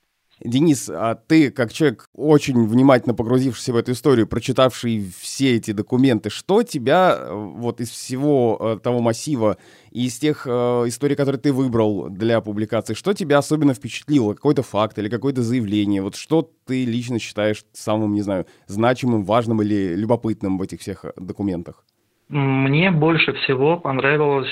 Денис, 0.45 0.90
а 0.93 1.14
ты, 1.14 1.50
как 1.50 1.73
человек, 1.73 2.09
очень 2.12 2.66
внимательно 2.66 3.14
погрузившийся 3.14 3.73
в 3.73 3.76
эту 3.76 3.93
историю, 3.93 4.26
прочитавший 4.26 5.11
все 5.19 5.57
эти 5.57 5.71
документы, 5.71 6.28
что 6.28 6.62
тебя 6.62 7.16
э, 7.19 7.33
вот 7.33 7.81
из 7.81 7.88
всего 7.88 8.59
э, 8.61 8.78
того 8.83 9.00
массива 9.00 9.57
и 9.93 10.05
из 10.07 10.19
тех 10.19 10.47
э, 10.47 10.50
историй, 10.50 11.16
которые 11.16 11.40
ты 11.40 11.55
выбрал 11.55 12.11
для 12.11 12.43
публикации, 12.43 12.93
что 12.93 13.14
тебя 13.14 13.38
особенно 13.38 13.73
впечатлило? 13.73 14.35
Какой-то 14.35 14.62
факт 14.62 14.99
или 14.99 15.09
какое-то 15.09 15.43
заявление? 15.43 16.02
Вот 16.02 16.16
что 16.16 16.50
ты 16.66 16.85
лично 16.85 17.19
считаешь 17.19 17.64
самым, 17.73 18.12
не 18.12 18.21
знаю, 18.21 18.45
значимым, 18.66 19.25
важным 19.25 19.62
или 19.62 19.95
любопытным 19.95 20.59
в 20.59 20.62
этих 20.62 20.81
всех 20.81 21.07
документах? 21.16 21.83
Мне 22.28 22.90
больше 22.90 23.33
всего 23.33 23.78
понравилась 23.78 24.50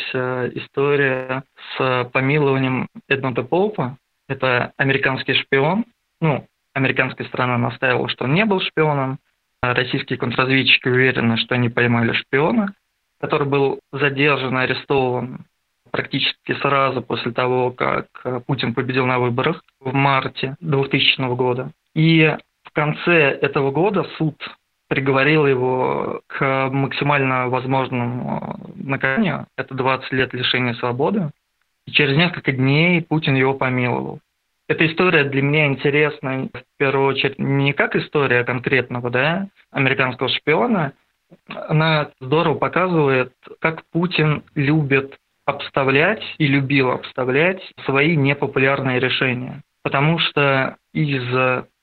история 0.56 1.42
с 1.76 2.04
помилованием 2.12 2.88
Эдмонда 3.08 3.42
Поупа, 3.42 3.98
это 4.28 4.72
американский 4.76 5.34
шпион. 5.34 5.84
Ну, 6.20 6.46
американская 6.72 7.26
сторона 7.26 7.58
настаивала, 7.58 8.08
что 8.08 8.24
он 8.24 8.34
не 8.34 8.44
был 8.44 8.60
шпионом. 8.60 9.18
А 9.60 9.74
российские 9.74 10.18
контрразведчики 10.18 10.88
уверены, 10.88 11.36
что 11.38 11.54
они 11.54 11.68
поймали 11.70 12.12
шпиона, 12.12 12.74
который 13.20 13.48
был 13.48 13.80
задержан 13.92 14.56
арестован 14.58 15.46
практически 15.90 16.52
сразу 16.60 17.02
после 17.02 17.32
того, 17.32 17.70
как 17.70 18.06
Путин 18.46 18.74
победил 18.74 19.06
на 19.06 19.18
выборах 19.18 19.62
в 19.80 19.94
марте 19.94 20.56
2000 20.60 21.34
года. 21.34 21.70
И 21.94 22.36
в 22.64 22.72
конце 22.72 23.30
этого 23.30 23.70
года 23.70 24.04
суд 24.18 24.36
приговорил 24.88 25.46
его 25.46 26.20
к 26.26 26.68
максимально 26.70 27.48
возможному 27.48 28.60
наказанию. 28.74 29.46
Это 29.56 29.74
20 29.74 30.12
лет 30.12 30.34
лишения 30.34 30.74
свободы. 30.74 31.30
Через 31.90 32.16
несколько 32.16 32.52
дней 32.52 33.02
Путин 33.02 33.34
его 33.34 33.54
помиловал. 33.54 34.20
Эта 34.66 34.86
история 34.86 35.24
для 35.24 35.42
меня 35.42 35.66
интересна 35.66 36.48
в 36.52 36.78
первую 36.78 37.08
очередь 37.08 37.38
не 37.38 37.72
как 37.74 37.94
история 37.96 38.44
конкретного 38.44 39.10
да, 39.10 39.48
американского 39.70 40.30
шпиона. 40.30 40.94
Она 41.48 42.10
здорово 42.20 42.54
показывает, 42.54 43.32
как 43.60 43.84
Путин 43.92 44.42
любит 44.54 45.18
обставлять 45.44 46.22
и 46.38 46.46
любил 46.46 46.90
обставлять 46.90 47.60
свои 47.84 48.16
непопулярные 48.16 49.00
решения. 49.00 49.62
Потому 49.82 50.18
что 50.18 50.76
из 50.94 51.22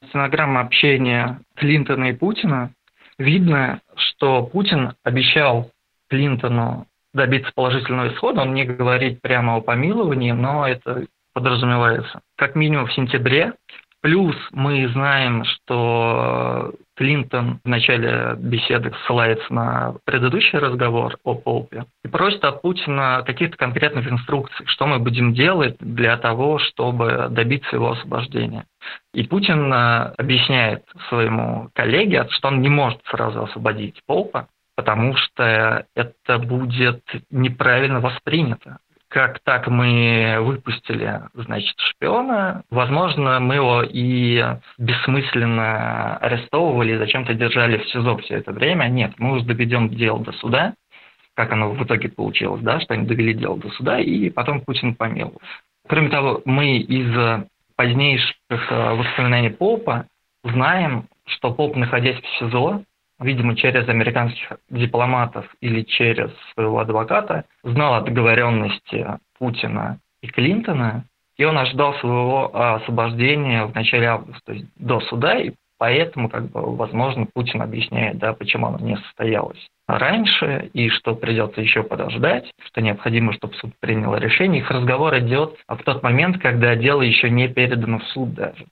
стенограммы 0.09 0.61
общения 0.61 1.39
Клинтона 1.55 2.05
и 2.05 2.13
Путина 2.13 2.71
видно, 3.19 3.81
что 3.95 4.43
Путин 4.43 4.93
обещал 5.03 5.69
Клинтону 6.09 6.87
добиться 7.13 7.51
положительного 7.53 8.13
исхода, 8.13 8.41
он 8.41 8.53
не 8.53 8.65
говорит 8.65 9.21
прямо 9.21 9.55
о 9.55 9.61
помиловании, 9.61 10.31
но 10.31 10.67
это 10.67 11.05
подразумевается. 11.33 12.21
Как 12.37 12.55
минимум 12.55 12.87
в 12.87 12.93
сентябре 12.93 13.53
Плюс 14.01 14.35
мы 14.51 14.87
знаем, 14.89 15.43
что 15.45 16.73
Клинтон 16.95 17.59
в 17.63 17.67
начале 17.67 18.35
беседы 18.35 18.91
ссылается 19.05 19.53
на 19.53 19.93
предыдущий 20.05 20.57
разговор 20.57 21.19
о 21.23 21.35
Полпе 21.35 21.85
и 22.03 22.07
просит 22.07 22.43
от 22.43 22.63
Путина 22.63 23.21
каких-то 23.23 23.57
конкретных 23.57 24.11
инструкций, 24.11 24.65
что 24.65 24.87
мы 24.87 24.97
будем 24.97 25.35
делать 25.35 25.75
для 25.79 26.17
того, 26.17 26.57
чтобы 26.57 27.27
добиться 27.29 27.75
его 27.75 27.91
освобождения. 27.91 28.65
И 29.13 29.23
Путин 29.23 29.71
э, 29.71 30.13
объясняет 30.17 30.83
своему 31.07 31.69
коллеге, 31.73 32.27
что 32.31 32.47
он 32.47 32.61
не 32.61 32.69
может 32.69 32.99
сразу 33.05 33.43
освободить 33.43 34.01
Полпа, 34.07 34.47
потому 34.75 35.15
что 35.15 35.85
это 35.95 36.39
будет 36.39 37.03
неправильно 37.29 37.99
воспринято 37.99 38.79
как 39.11 39.39
так 39.39 39.67
мы 39.67 40.37
выпустили, 40.39 41.23
значит, 41.33 41.75
шпиона, 41.77 42.63
возможно, 42.71 43.41
мы 43.41 43.55
его 43.55 43.83
и 43.83 44.41
бессмысленно 44.77 46.15
арестовывали, 46.15 46.97
зачем-то 46.97 47.33
держали 47.33 47.77
в 47.77 47.89
СИЗО 47.89 48.17
все 48.19 48.35
это 48.35 48.53
время. 48.53 48.85
Нет, 48.85 49.13
мы 49.17 49.33
уже 49.33 49.45
доведем 49.45 49.89
дело 49.89 50.21
до 50.21 50.31
суда, 50.31 50.75
как 51.33 51.51
оно 51.51 51.71
в 51.71 51.83
итоге 51.83 52.07
получилось, 52.07 52.61
да, 52.61 52.79
что 52.79 52.93
они 52.93 53.05
довели 53.05 53.33
дело 53.33 53.57
до 53.57 53.69
суда, 53.71 53.99
и 53.99 54.29
потом 54.29 54.61
Путин 54.61 54.95
помиловал. 54.95 55.41
Кроме 55.89 56.07
того, 56.07 56.41
мы 56.45 56.77
из 56.77 57.13
позднейших 57.75 58.35
э, 58.49 58.93
воспоминаний 58.93 59.49
Попа 59.49 60.05
знаем, 60.45 61.07
что 61.25 61.51
Поп, 61.53 61.75
находясь 61.75 62.21
в 62.21 62.39
СИЗО, 62.39 62.83
видимо, 63.21 63.55
через 63.55 63.87
американских 63.87 64.57
дипломатов 64.69 65.45
или 65.61 65.83
через 65.83 66.31
своего 66.53 66.79
адвоката, 66.79 67.45
знал 67.63 67.95
о 67.95 68.01
договоренности 68.01 69.07
Путина 69.37 69.99
и 70.21 70.27
Клинтона, 70.27 71.05
и 71.37 71.45
он 71.45 71.57
ожидал 71.57 71.93
своего 71.95 72.55
освобождения 72.55 73.65
в 73.65 73.73
начале 73.73 74.07
августа, 74.07 74.41
то 74.45 74.53
есть 74.53 74.65
до 74.75 74.99
суда, 75.01 75.39
и 75.39 75.51
поэтому, 75.77 76.29
как 76.29 76.51
бы, 76.51 76.75
возможно, 76.75 77.27
Путин 77.33 77.61
объясняет, 77.61 78.17
да, 78.19 78.33
почему 78.33 78.67
оно 78.67 78.79
не 78.79 78.97
состоялось 78.97 79.67
раньше, 79.87 80.69
и 80.73 80.89
что 80.89 81.15
придется 81.15 81.61
еще 81.61 81.83
подождать, 81.83 82.51
что 82.65 82.81
необходимо, 82.81 83.33
чтобы 83.33 83.55
суд 83.55 83.71
принял 83.79 84.15
решение. 84.15 84.61
Их 84.61 84.69
разговор 84.69 85.17
идет 85.19 85.55
в 85.67 85.77
тот 85.83 86.03
момент, 86.03 86.37
когда 86.39 86.75
дело 86.75 87.01
еще 87.01 87.29
не 87.29 87.47
передано 87.47 87.99
в 87.99 88.03
суд 88.09 88.33
даже. 88.33 88.65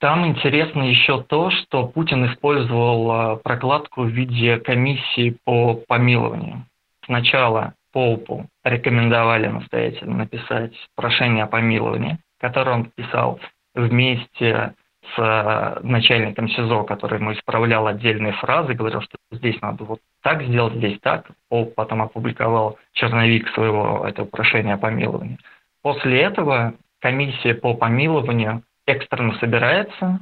Там 0.00 0.26
интересно 0.26 0.82
еще 0.84 1.22
то, 1.22 1.50
что 1.50 1.88
Путин 1.88 2.26
использовал 2.26 3.10
а, 3.10 3.36
прокладку 3.36 4.02
в 4.02 4.08
виде 4.08 4.58
комиссии 4.58 5.36
по 5.44 5.74
помилованию. 5.74 6.66
Сначала 7.04 7.74
Полпу 7.92 8.46
рекомендовали 8.64 9.48
настоятельно 9.48 10.18
написать 10.18 10.72
прошение 10.94 11.44
о 11.44 11.48
помиловании, 11.48 12.18
которое 12.38 12.76
он 12.76 12.90
писал 12.94 13.40
вместе 13.74 14.74
с 15.02 15.18
а, 15.18 15.80
начальником 15.82 16.48
СИЗО, 16.48 16.84
который 16.84 17.18
ему 17.18 17.32
исправлял 17.32 17.88
отдельные 17.88 18.34
фразы, 18.34 18.74
говорил, 18.74 19.00
что 19.00 19.16
здесь 19.32 19.60
надо 19.62 19.82
вот 19.82 20.00
так 20.22 20.42
сделать, 20.44 20.74
здесь 20.74 21.00
так. 21.00 21.26
Полп 21.48 21.74
потом 21.74 22.02
опубликовал 22.02 22.78
черновик 22.92 23.48
своего 23.48 24.06
этого 24.06 24.26
прошения 24.26 24.74
о 24.74 24.78
помиловании. 24.78 25.38
После 25.82 26.20
этого 26.20 26.74
комиссия 27.00 27.54
по 27.54 27.74
помилованию 27.74 28.62
экстренно 28.88 29.34
собирается 29.38 30.20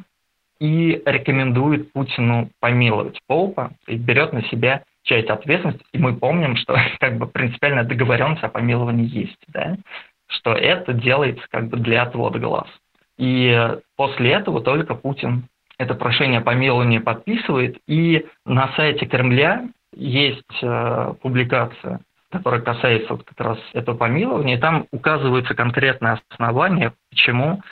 и 0.58 1.02
рекомендует 1.04 1.92
Путину 1.92 2.50
помиловать 2.61 3.20
Поупа 3.26 3.73
и 3.87 3.96
берет 3.96 4.32
на 4.32 4.42
себя 4.44 4.82
часть 5.02 5.28
ответственности. 5.28 5.85
И 5.92 5.99
мы 5.99 6.16
помним, 6.16 6.56
что 6.56 6.76
как 7.00 7.18
бы 7.18 7.26
принципиальная 7.26 7.85
договоренность 7.85 8.42
о 8.42 8.49
помиловании 8.49 9.08
есть, 9.08 9.38
да? 9.49 9.76
что 10.28 10.52
это 10.52 10.92
делается 10.92 11.44
как 11.50 11.68
бы 11.68 11.76
для 11.78 12.02
отвода 12.02 12.38
глаз. 12.38 12.66
И 13.16 13.76
после 13.96 14.32
этого 14.32 14.61
только 14.61 14.94
Путин 14.94 15.49
это 15.78 15.94
прошение 15.94 16.40
о 16.40 16.42
помиловании 16.42 16.99
подписывает, 16.99 17.78
и 17.87 18.26
на 18.44 18.73
сайте 18.76 19.06
Кремля 19.06 19.68
есть 19.94 20.42
э, 20.62 21.14
публикация, 21.23 22.00
которая 22.30 22.61
касается 22.61 23.12
вот 23.12 23.25
как 23.25 23.38
раз 23.38 23.58
этого 23.73 23.96
помилования, 23.96 24.56
и 24.56 24.61
там 24.61 24.87
указывается 24.90 25.54
конкретное 25.54 26.19
основание, 26.28 26.93
почему 27.10 27.62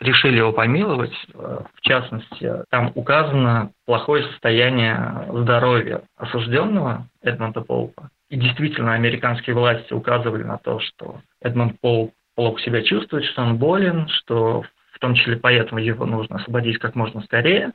решили 0.00 0.38
его 0.38 0.52
помиловать. 0.52 1.14
Э, 1.34 1.60
в 1.74 1.80
частности, 1.82 2.64
там 2.70 2.92
указано 2.94 3.72
плохое 3.86 4.24
состояние 4.24 5.26
здоровья 5.32 6.02
осужденного 6.16 7.06
Эдмонда 7.22 7.60
Полпа. 7.60 8.10
И 8.30 8.36
действительно, 8.36 8.94
американские 8.94 9.54
власти 9.54 9.92
указывали 9.92 10.42
на 10.42 10.58
то, 10.58 10.80
что 10.80 11.20
Эдмонд 11.42 11.80
Полп 11.80 12.12
плохо 12.34 12.60
себя 12.62 12.82
чувствует, 12.82 13.24
что 13.24 13.42
он 13.42 13.58
болен, 13.58 14.08
что 14.08 14.62
в 14.92 14.98
том 15.00 15.14
числе 15.14 15.36
поэтому 15.36 15.80
его 15.80 16.06
нужно 16.06 16.36
освободить 16.36 16.78
как 16.78 16.94
можно 16.94 17.20
скорее. 17.22 17.72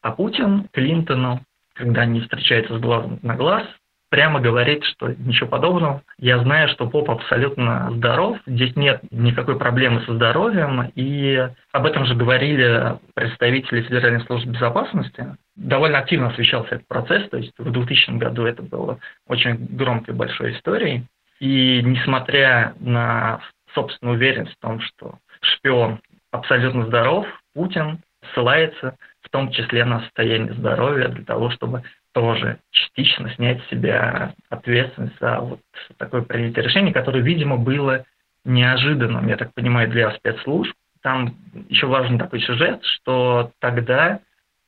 А 0.00 0.12
Путин 0.12 0.68
Клинтону, 0.72 1.40
когда 1.74 2.02
они 2.02 2.20
встречаются 2.20 2.76
с 2.76 2.80
глаз 2.80 3.06
на 3.22 3.36
глаз, 3.36 3.64
прямо 4.10 4.40
говорит, 4.40 4.84
что 4.84 5.08
ничего 5.08 5.48
подобного. 5.48 6.02
Я 6.18 6.38
знаю, 6.40 6.68
что 6.68 6.88
поп 6.88 7.10
абсолютно 7.10 7.90
здоров, 7.92 8.38
здесь 8.46 8.74
нет 8.76 9.00
никакой 9.10 9.58
проблемы 9.58 10.02
со 10.02 10.14
здоровьем, 10.14 10.90
и 10.94 11.48
об 11.72 11.86
этом 11.86 12.06
же 12.06 12.14
говорили 12.14 12.98
представители 13.14 13.82
Федеральной 13.82 14.20
службы 14.22 14.52
безопасности. 14.52 15.36
Довольно 15.56 15.98
активно 15.98 16.28
освещался 16.28 16.76
этот 16.76 16.88
процесс, 16.88 17.28
то 17.28 17.36
есть 17.36 17.52
в 17.58 17.70
2000 17.70 18.18
году 18.18 18.44
это 18.44 18.62
было 18.62 18.98
очень 19.26 19.54
громкой 19.70 20.14
большой 20.14 20.52
историей. 20.52 21.04
И 21.40 21.82
несмотря 21.84 22.74
на 22.80 23.40
собственную 23.74 24.16
уверенность 24.16 24.54
в 24.54 24.60
том, 24.60 24.80
что 24.80 25.18
шпион 25.40 26.00
абсолютно 26.32 26.86
здоров, 26.86 27.26
Путин 27.54 28.00
ссылается 28.32 28.96
в 29.22 29.30
том 29.30 29.50
числе 29.50 29.84
на 29.84 30.00
состояние 30.00 30.54
здоровья 30.54 31.08
для 31.08 31.24
того, 31.24 31.50
чтобы 31.50 31.82
тоже 32.12 32.58
частично 32.70 33.30
снять 33.34 33.62
с 33.62 33.68
себя 33.68 34.34
ответственность 34.48 35.18
за 35.20 35.40
вот 35.40 35.60
такое 35.96 36.22
принятие 36.22 36.64
решения, 36.64 36.92
которое, 36.92 37.20
видимо, 37.20 37.56
было 37.56 38.04
неожиданным, 38.44 39.28
я 39.28 39.36
так 39.36 39.52
понимаю, 39.54 39.88
для 39.88 40.10
спецслужб. 40.12 40.74
Там 41.02 41.36
еще 41.68 41.86
важен 41.86 42.18
такой 42.18 42.40
сюжет, 42.40 42.82
что 42.82 43.52
тогда 43.60 44.20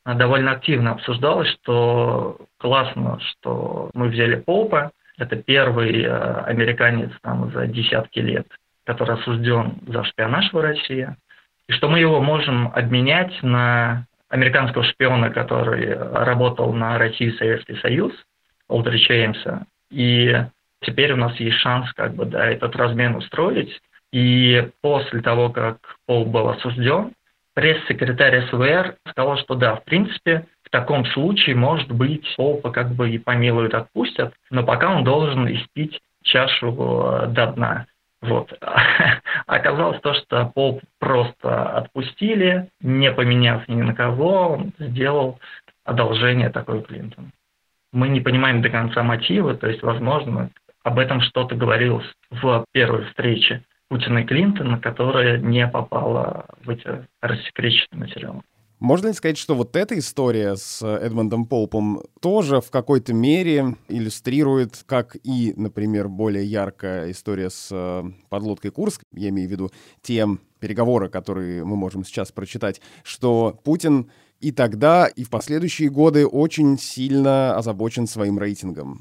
довольно 0.05 0.53
активно 0.53 0.93
обсуждалось, 0.93 1.49
что 1.63 2.39
классно, 2.59 3.19
что 3.21 3.91
мы 3.95 4.09
взяли 4.09 4.37
Попа, 4.37 4.93
это 5.19 5.37
первый 5.37 6.03
э, 6.03 6.09
американец 6.47 7.11
там 7.21 7.53
за 7.53 7.67
десятки 7.67 8.21
лет, 8.21 8.47
который 8.85 9.17
осужден 9.17 9.79
за 9.87 10.03
шпионаж 10.05 10.51
в 10.53 10.59
России, 10.59 11.15
и 11.69 11.73
что 11.73 11.89
мы 11.89 12.01
его 12.01 12.23
можем 12.23 12.73
обменять 12.75 13.43
на 13.43 14.07
американского 14.31 14.85
шпиона, 14.85 15.31
который 15.31 15.95
работал 15.95 16.73
на 16.73 16.97
Россию 16.99 17.35
и 17.35 17.37
Советский 17.37 17.77
Союз, 17.77 18.13
Олдрича 18.69 19.15
Эймса. 19.15 19.67
И 19.91 20.35
теперь 20.81 21.13
у 21.13 21.17
нас 21.17 21.39
есть 21.39 21.59
шанс 21.59 21.93
как 21.93 22.15
бы, 22.15 22.25
да, 22.25 22.47
этот 22.47 22.75
размен 22.77 23.17
устроить. 23.17 23.81
И 24.13 24.69
после 24.81 25.21
того, 25.21 25.51
как 25.51 25.79
Пол 26.07 26.25
был 26.25 26.49
осужден, 26.49 27.13
пресс-секретарь 27.55 28.47
СВР 28.49 28.97
сказал, 29.09 29.37
что 29.39 29.55
да, 29.55 29.77
в 29.77 29.85
принципе, 29.85 30.47
в 30.65 30.71
таком 30.71 31.05
случае, 31.07 31.57
может 31.57 31.91
быть, 31.91 32.25
Полпа 32.37 32.71
как 32.71 32.93
бы 32.93 33.11
и 33.11 33.19
помилуют, 33.19 33.75
отпустят, 33.75 34.33
но 34.51 34.65
пока 34.65 34.95
он 34.95 35.05
должен 35.05 35.53
испить 35.53 36.01
чашу 36.23 36.69
э, 36.71 37.27
до 37.29 37.47
дна. 37.49 37.87
Вот. 38.23 38.53
Оказалось 39.47 40.01
то, 40.01 40.15
что 40.15 40.47
Поп 40.55 40.83
просто 40.99 41.77
отпустили, 41.77 42.69
не 42.81 43.11
поменяв 43.13 43.67
ни 43.69 43.81
на 43.81 43.95
кого, 43.95 44.51
он 44.51 44.73
сделал 44.79 45.39
одолжение 45.85 46.51
такой 46.51 46.83
Клинтон. 46.83 47.33
Мы 47.93 48.09
не 48.09 48.21
понимаем 48.21 48.63
до 48.63 48.69
конца 48.69 49.03
мотива, 49.03 49.55
то 49.55 49.69
есть, 49.69 49.83
возможно, 49.83 50.51
об 50.85 50.99
этом 50.99 51.21
что-то 51.21 51.57
говорилось 51.57 52.07
в 52.31 52.65
первой 52.73 53.05
встрече 53.07 53.63
Путина 53.89 54.19
и 54.19 54.25
Клинтона, 54.25 54.79
которая 54.79 55.39
не 55.39 55.67
попала 55.67 56.47
в 56.63 56.71
эти 56.71 57.07
рассекреченные 57.21 58.07
материалы. 58.07 58.43
Можно 58.81 59.09
ли 59.09 59.13
сказать, 59.13 59.37
что 59.37 59.55
вот 59.55 59.77
эта 59.77 59.99
история 59.99 60.57
с 60.57 60.83
Эдмондом 60.83 61.45
Полпом 61.45 62.01
тоже 62.23 62.63
в 62.63 62.71
какой-то 62.71 63.13
мере 63.13 63.77
иллюстрирует, 63.89 64.85
как 64.87 65.19
и, 65.23 65.53
например, 65.55 66.09
более 66.09 66.47
яркая 66.47 67.11
история 67.11 67.51
с 67.51 67.69
э, 67.71 68.03
подлодкой 68.31 68.71
Курск, 68.71 69.03
я 69.13 69.29
имею 69.29 69.49
в 69.49 69.53
виду 69.53 69.71
те 70.01 70.27
переговоры, 70.61 71.11
которые 71.11 71.63
мы 71.63 71.77
можем 71.77 72.05
сейчас 72.05 72.33
прочитать, 72.33 72.81
что 73.05 73.61
Путин 73.65 74.11
и 74.41 74.51
тогда, 74.51 75.09
и 75.09 75.25
в 75.25 75.31
последующие 75.31 75.91
годы 75.91 76.27
очень 76.27 76.79
сильно 76.79 77.57
озабочен 77.57 78.07
своим 78.07 78.39
рейтингом? 78.39 78.99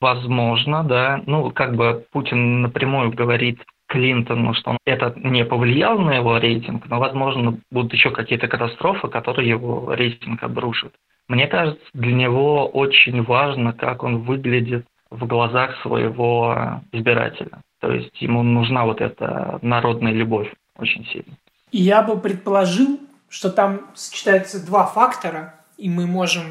Возможно, 0.00 0.82
да. 0.82 1.22
Ну, 1.26 1.50
как 1.50 1.76
бы 1.76 2.06
Путин 2.10 2.62
напрямую 2.62 3.12
говорит 3.12 3.60
Клинтону, 3.94 4.54
что 4.54 4.76
это 4.84 5.14
не 5.16 5.44
повлияло 5.44 6.00
на 6.00 6.16
его 6.16 6.36
рейтинг, 6.36 6.86
но, 6.88 6.98
возможно, 6.98 7.58
будут 7.70 7.92
еще 7.92 8.10
какие-то 8.10 8.48
катастрофы, 8.48 9.06
которые 9.06 9.48
его 9.48 9.94
рейтинг 9.94 10.42
обрушат. 10.42 10.92
Мне 11.28 11.46
кажется, 11.46 11.84
для 11.92 12.12
него 12.12 12.66
очень 12.66 13.22
важно, 13.22 13.72
как 13.72 14.02
он 14.02 14.22
выглядит 14.22 14.84
в 15.10 15.26
глазах 15.26 15.80
своего 15.82 16.82
избирателя. 16.90 17.60
То 17.80 17.92
есть 17.92 18.20
ему 18.20 18.42
нужна 18.42 18.84
вот 18.84 19.00
эта 19.00 19.60
народная 19.62 20.12
любовь 20.12 20.52
очень 20.76 21.06
сильно. 21.06 21.36
Я 21.70 22.02
бы 22.02 22.18
предположил, 22.18 22.98
что 23.28 23.48
там 23.48 23.82
сочетаются 23.94 24.66
два 24.66 24.86
фактора, 24.86 25.54
и 25.78 25.88
мы 25.88 26.08
можем 26.08 26.42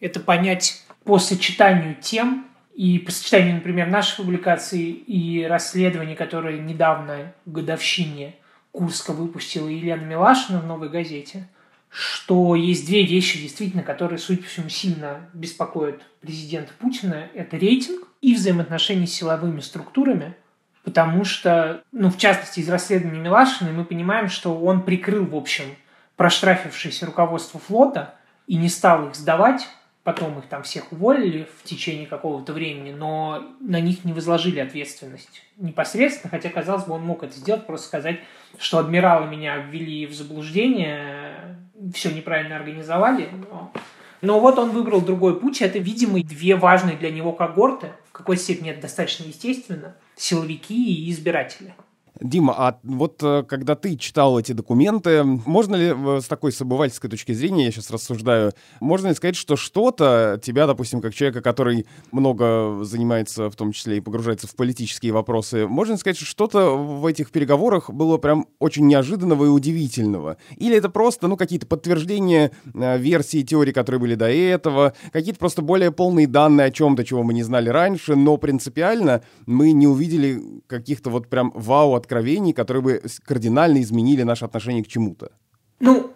это 0.00 0.20
понять 0.20 0.84
по 1.04 1.18
сочетанию 1.18 1.96
тем, 2.00 2.46
и 2.74 2.98
по 2.98 3.10
сочетанию, 3.12 3.56
например, 3.56 3.88
нашей 3.88 4.16
публикации 4.16 4.90
и 4.90 5.44
расследования, 5.44 6.16
которые 6.16 6.58
недавно 6.60 7.34
в 7.44 7.52
годовщине 7.52 8.36
Курска 8.70 9.12
выпустила 9.12 9.68
Елена 9.68 10.02
Милашина 10.02 10.60
в 10.60 10.66
«Новой 10.66 10.88
газете», 10.88 11.48
что 11.90 12.54
есть 12.54 12.86
две 12.86 13.04
вещи, 13.04 13.38
действительно, 13.38 13.82
которые, 13.82 14.18
судя 14.18 14.42
по 14.42 14.48
всему, 14.48 14.70
сильно 14.70 15.28
беспокоят 15.34 16.00
президента 16.20 16.72
Путина. 16.78 17.28
Это 17.34 17.58
рейтинг 17.58 18.08
и 18.22 18.34
взаимоотношения 18.34 19.06
с 19.06 19.12
силовыми 19.12 19.60
структурами, 19.60 20.34
потому 20.84 21.26
что, 21.26 21.82
ну, 21.92 22.10
в 22.10 22.16
частности, 22.16 22.60
из 22.60 22.70
расследования 22.70 23.20
Милашина 23.20 23.72
мы 23.72 23.84
понимаем, 23.84 24.28
что 24.28 24.58
он 24.58 24.82
прикрыл, 24.82 25.26
в 25.26 25.36
общем, 25.36 25.76
проштрафившееся 26.16 27.04
руководство 27.04 27.60
флота 27.60 28.14
и 28.46 28.56
не 28.56 28.70
стал 28.70 29.08
их 29.08 29.14
сдавать, 29.14 29.68
потом 30.04 30.38
их 30.38 30.46
там 30.46 30.62
всех 30.64 30.90
уволили 30.92 31.46
в 31.58 31.62
течение 31.62 32.06
какого-то 32.06 32.52
времени, 32.52 32.92
но 32.92 33.44
на 33.60 33.80
них 33.80 34.04
не 34.04 34.12
возложили 34.12 34.58
ответственность 34.58 35.42
непосредственно, 35.56 36.30
хотя, 36.30 36.50
казалось 36.50 36.84
бы, 36.84 36.94
он 36.94 37.02
мог 37.02 37.22
это 37.22 37.34
сделать, 37.36 37.66
просто 37.66 37.86
сказать, 37.86 38.20
что 38.58 38.78
адмиралы 38.78 39.28
меня 39.28 39.58
ввели 39.58 40.06
в 40.06 40.14
заблуждение, 40.14 41.56
все 41.94 42.10
неправильно 42.10 42.56
организовали. 42.56 43.28
Но, 43.48 43.72
но 44.22 44.40
вот 44.40 44.58
он 44.58 44.70
выбрал 44.70 45.00
другой 45.00 45.38
путь, 45.38 45.62
это, 45.62 45.78
видимо, 45.78 46.20
две 46.22 46.56
важные 46.56 46.96
для 46.96 47.10
него 47.10 47.32
когорты, 47.32 47.92
в 48.08 48.12
какой 48.12 48.36
степени 48.36 48.70
это 48.70 48.82
достаточно 48.82 49.24
естественно, 49.24 49.94
силовики 50.16 51.06
и 51.06 51.10
избиратели. 51.10 51.74
Дима, 52.22 52.54
а 52.56 52.78
вот 52.84 53.20
э, 53.22 53.42
когда 53.48 53.74
ты 53.74 53.96
читал 53.96 54.38
эти 54.38 54.52
документы, 54.52 55.24
можно 55.24 55.74
ли 55.74 55.92
э, 55.94 56.20
с 56.20 56.26
такой 56.26 56.52
собывательской 56.52 57.10
точки 57.10 57.32
зрения, 57.32 57.66
я 57.66 57.72
сейчас 57.72 57.90
рассуждаю, 57.90 58.52
можно 58.80 59.08
ли 59.08 59.14
сказать, 59.14 59.34
что 59.34 59.56
что-то 59.56 60.40
тебя, 60.42 60.66
допустим, 60.66 61.00
как 61.00 61.14
человека, 61.14 61.40
который 61.40 61.86
много 62.12 62.84
занимается, 62.84 63.50
в 63.50 63.56
том 63.56 63.72
числе 63.72 63.96
и 63.96 64.00
погружается 64.00 64.46
в 64.46 64.54
политические 64.54 65.12
вопросы, 65.12 65.66
можно 65.66 65.92
ли 65.92 65.98
сказать, 65.98 66.16
что 66.16 66.26
что-то 66.26 66.76
в 66.76 67.04
этих 67.06 67.30
переговорах 67.32 67.90
было 67.90 68.18
прям 68.18 68.46
очень 68.60 68.86
неожиданного 68.86 69.46
и 69.46 69.48
удивительного? 69.48 70.36
Или 70.56 70.76
это 70.76 70.88
просто, 70.88 71.26
ну, 71.26 71.36
какие-то 71.36 71.66
подтверждения 71.66 72.52
э, 72.72 72.98
версий 72.98 73.44
теорий, 73.44 73.72
которые 73.72 74.00
были 74.00 74.14
до 74.14 74.30
этого, 74.30 74.94
какие-то 75.12 75.40
просто 75.40 75.62
более 75.62 75.90
полные 75.90 76.28
данные 76.28 76.68
о 76.68 76.70
чем-то, 76.70 77.04
чего 77.04 77.24
мы 77.24 77.34
не 77.34 77.42
знали 77.42 77.68
раньше, 77.68 78.14
но 78.14 78.36
принципиально 78.36 79.22
мы 79.46 79.72
не 79.72 79.88
увидели 79.88 80.40
каких-то 80.68 81.10
вот 81.10 81.28
прям 81.28 81.52
вау 81.54 81.94
от 81.94 82.06
откровений, 82.12 82.52
которые 82.52 82.82
бы 82.82 83.02
кардинально 83.24 83.80
изменили 83.80 84.22
наше 84.22 84.44
отношение 84.44 84.84
к 84.84 84.88
чему-то? 84.88 85.32
Ну, 85.80 86.12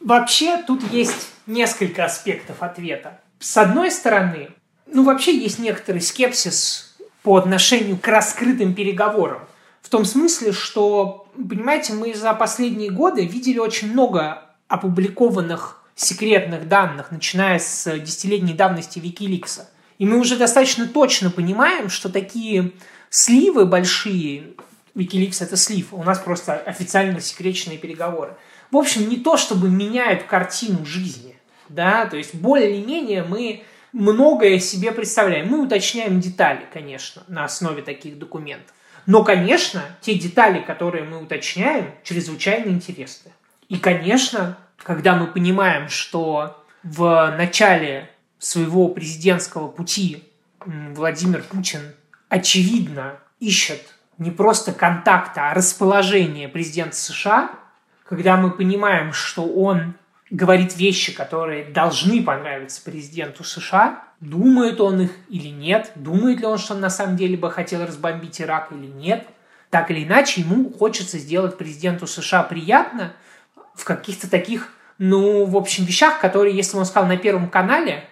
вообще 0.00 0.62
тут 0.66 0.82
есть 0.92 1.30
несколько 1.46 2.04
аспектов 2.04 2.62
ответа. 2.62 3.20
С 3.38 3.56
одной 3.56 3.90
стороны, 3.90 4.48
ну 4.86 5.04
вообще 5.04 5.36
есть 5.36 5.58
некоторый 5.58 6.00
скепсис 6.00 6.96
по 7.22 7.36
отношению 7.36 7.96
к 7.96 8.06
раскрытым 8.06 8.74
переговорам. 8.74 9.40
В 9.80 9.88
том 9.88 10.04
смысле, 10.04 10.52
что, 10.52 11.28
понимаете, 11.34 11.94
мы 11.94 12.14
за 12.14 12.34
последние 12.34 12.90
годы 12.90 13.24
видели 13.24 13.58
очень 13.58 13.92
много 13.92 14.42
опубликованных 14.68 15.82
секретных 15.94 16.68
данных, 16.68 17.10
начиная 17.10 17.58
с 17.58 17.98
десятилетней 17.98 18.54
давности 18.54 18.98
Викиликса. 18.98 19.68
И 19.98 20.04
мы 20.04 20.18
уже 20.18 20.36
достаточно 20.36 20.86
точно 20.86 21.30
понимаем, 21.30 21.88
что 21.88 22.10
такие 22.10 22.72
сливы 23.08 23.64
большие 23.64 24.56
Wikileaks 24.96 25.44
это 25.44 25.56
слив, 25.56 25.92
у 25.92 26.02
нас 26.02 26.18
просто 26.18 26.54
официально 26.54 27.20
секреченные 27.20 27.78
переговоры. 27.78 28.36
В 28.70 28.76
общем, 28.76 29.08
не 29.08 29.18
то, 29.18 29.36
чтобы 29.36 29.68
меняют 29.68 30.24
картину 30.24 30.84
жизни, 30.84 31.36
да, 31.68 32.06
то 32.06 32.16
есть 32.16 32.34
более-менее 32.34 33.22
мы 33.22 33.62
многое 33.92 34.58
себе 34.58 34.92
представляем. 34.92 35.48
Мы 35.48 35.62
уточняем 35.62 36.20
детали, 36.20 36.66
конечно, 36.72 37.22
на 37.28 37.44
основе 37.44 37.82
таких 37.82 38.18
документов. 38.18 38.74
Но, 39.04 39.22
конечно, 39.22 39.82
те 40.00 40.14
детали, 40.14 40.60
которые 40.60 41.04
мы 41.04 41.22
уточняем, 41.22 41.92
чрезвычайно 42.02 42.70
интересны. 42.70 43.30
И, 43.68 43.76
конечно, 43.78 44.58
когда 44.78 45.14
мы 45.14 45.26
понимаем, 45.28 45.88
что 45.88 46.64
в 46.82 47.34
начале 47.36 48.10
своего 48.38 48.88
президентского 48.88 49.68
пути 49.68 50.24
Владимир 50.64 51.42
Путин 51.42 51.94
очевидно 52.28 53.18
ищет 53.38 53.95
не 54.18 54.30
просто 54.30 54.72
контакта, 54.72 55.50
а 55.50 55.54
расположения 55.54 56.48
президента 56.48 56.96
США, 56.96 57.50
когда 58.04 58.36
мы 58.36 58.50
понимаем, 58.50 59.12
что 59.12 59.44
он 59.44 59.94
говорит 60.30 60.76
вещи, 60.76 61.12
которые 61.12 61.64
должны 61.64 62.22
понравиться 62.22 62.82
президенту 62.82 63.44
США, 63.44 64.02
думает 64.20 64.80
он 64.80 65.02
их 65.02 65.12
или 65.28 65.48
нет, 65.48 65.92
думает 65.94 66.40
ли 66.40 66.46
он, 66.46 66.58
что 66.58 66.74
он 66.74 66.80
на 66.80 66.90
самом 66.90 67.16
деле 67.16 67.36
бы 67.36 67.50
хотел 67.50 67.84
разбомбить 67.84 68.40
Ирак 68.40 68.72
или 68.72 68.86
нет, 68.86 69.26
так 69.70 69.90
или 69.90 70.04
иначе, 70.04 70.40
ему 70.40 70.70
хочется 70.70 71.18
сделать 71.18 71.58
президенту 71.58 72.06
США 72.06 72.42
приятно 72.42 73.12
в 73.74 73.84
каких-то 73.84 74.30
таких, 74.30 74.72
ну, 74.98 75.44
в 75.44 75.56
общем, 75.56 75.84
вещах, 75.84 76.18
которые, 76.20 76.56
если 76.56 76.74
бы 76.74 76.80
он 76.80 76.86
сказал 76.86 77.08
на 77.08 77.18
Первом 77.18 77.50
канале, 77.50 78.08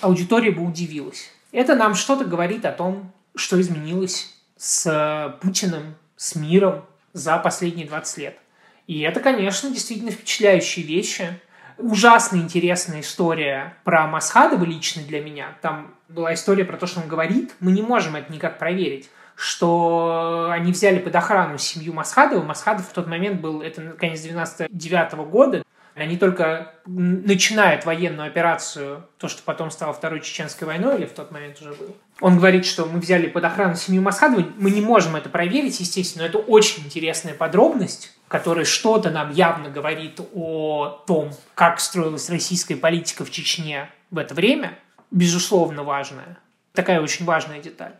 аудитория 0.00 0.50
бы 0.50 0.64
удивилась. 0.64 1.30
Это 1.52 1.76
нам 1.76 1.94
что-то 1.94 2.24
говорит 2.24 2.64
о 2.64 2.72
том, 2.72 3.12
что 3.34 3.60
изменилось 3.60 4.35
с 4.56 5.38
Путиным, 5.40 5.96
с 6.16 6.34
миром 6.34 6.84
за 7.12 7.38
последние 7.38 7.86
20 7.86 8.18
лет. 8.18 8.38
И 8.86 9.00
это, 9.00 9.20
конечно, 9.20 9.70
действительно 9.70 10.10
впечатляющие 10.10 10.84
вещи. 10.84 11.40
Ужасно 11.78 12.36
интересная 12.36 13.00
история 13.00 13.76
про 13.84 14.06
Масхадова 14.06 14.64
лично 14.64 15.02
для 15.02 15.22
меня. 15.22 15.56
Там 15.60 15.94
была 16.08 16.34
история 16.34 16.64
про 16.64 16.76
то, 16.76 16.86
что 16.86 17.00
он 17.00 17.08
говорит. 17.08 17.54
Мы 17.60 17.72
не 17.72 17.82
можем 17.82 18.16
это 18.16 18.32
никак 18.32 18.58
проверить 18.58 19.10
что 19.36 20.48
они 20.50 20.72
взяли 20.72 20.98
под 20.98 21.14
охрану 21.14 21.58
семью 21.58 21.92
Масхадова. 21.92 22.42
Масхадов 22.42 22.88
в 22.88 22.92
тот 22.92 23.06
момент 23.06 23.40
был, 23.40 23.60
это 23.60 23.82
конец 23.92 24.22
99 24.22 25.12
-го 25.12 25.28
года, 25.28 25.62
они 25.94 26.16
только 26.16 26.74
начинают 26.86 27.84
военную 27.84 28.28
операцию, 28.28 29.06
то, 29.18 29.28
что 29.28 29.42
потом 29.42 29.70
стало 29.70 29.92
Второй 29.92 30.20
Чеченской 30.20 30.66
войной, 30.66 30.96
или 30.98 31.06
в 31.06 31.12
тот 31.12 31.30
момент 31.30 31.60
уже 31.60 31.74
был. 31.74 31.96
Он 32.20 32.38
говорит, 32.38 32.64
что 32.64 32.86
мы 32.86 32.98
взяли 32.98 33.26
под 33.26 33.44
охрану 33.44 33.76
семью 33.76 34.00
Масхадова. 34.02 34.46
Мы 34.56 34.70
не 34.70 34.80
можем 34.80 35.16
это 35.16 35.28
проверить, 35.28 35.80
естественно, 35.80 36.24
но 36.24 36.28
это 36.28 36.38
очень 36.38 36.84
интересная 36.84 37.34
подробность, 37.34 38.12
которая 38.28 38.64
что-то 38.64 39.10
нам 39.10 39.32
явно 39.32 39.68
говорит 39.68 40.20
о 40.34 41.04
том, 41.06 41.30
как 41.54 41.78
строилась 41.78 42.30
российская 42.30 42.76
политика 42.76 43.24
в 43.24 43.30
Чечне 43.30 43.90
в 44.10 44.18
это 44.18 44.34
время. 44.34 44.78
Безусловно, 45.10 45.82
важная. 45.82 46.38
Такая 46.72 47.00
очень 47.00 47.26
важная 47.26 47.60
деталь. 47.60 47.92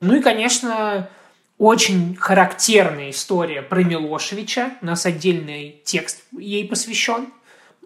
Ну 0.00 0.16
и, 0.16 0.20
конечно, 0.20 1.08
очень 1.58 2.16
характерная 2.16 3.10
история 3.10 3.62
про 3.62 3.82
Милошевича. 3.82 4.72
У 4.82 4.86
нас 4.86 5.06
отдельный 5.06 5.80
текст 5.84 6.24
ей 6.32 6.68
посвящен, 6.68 7.28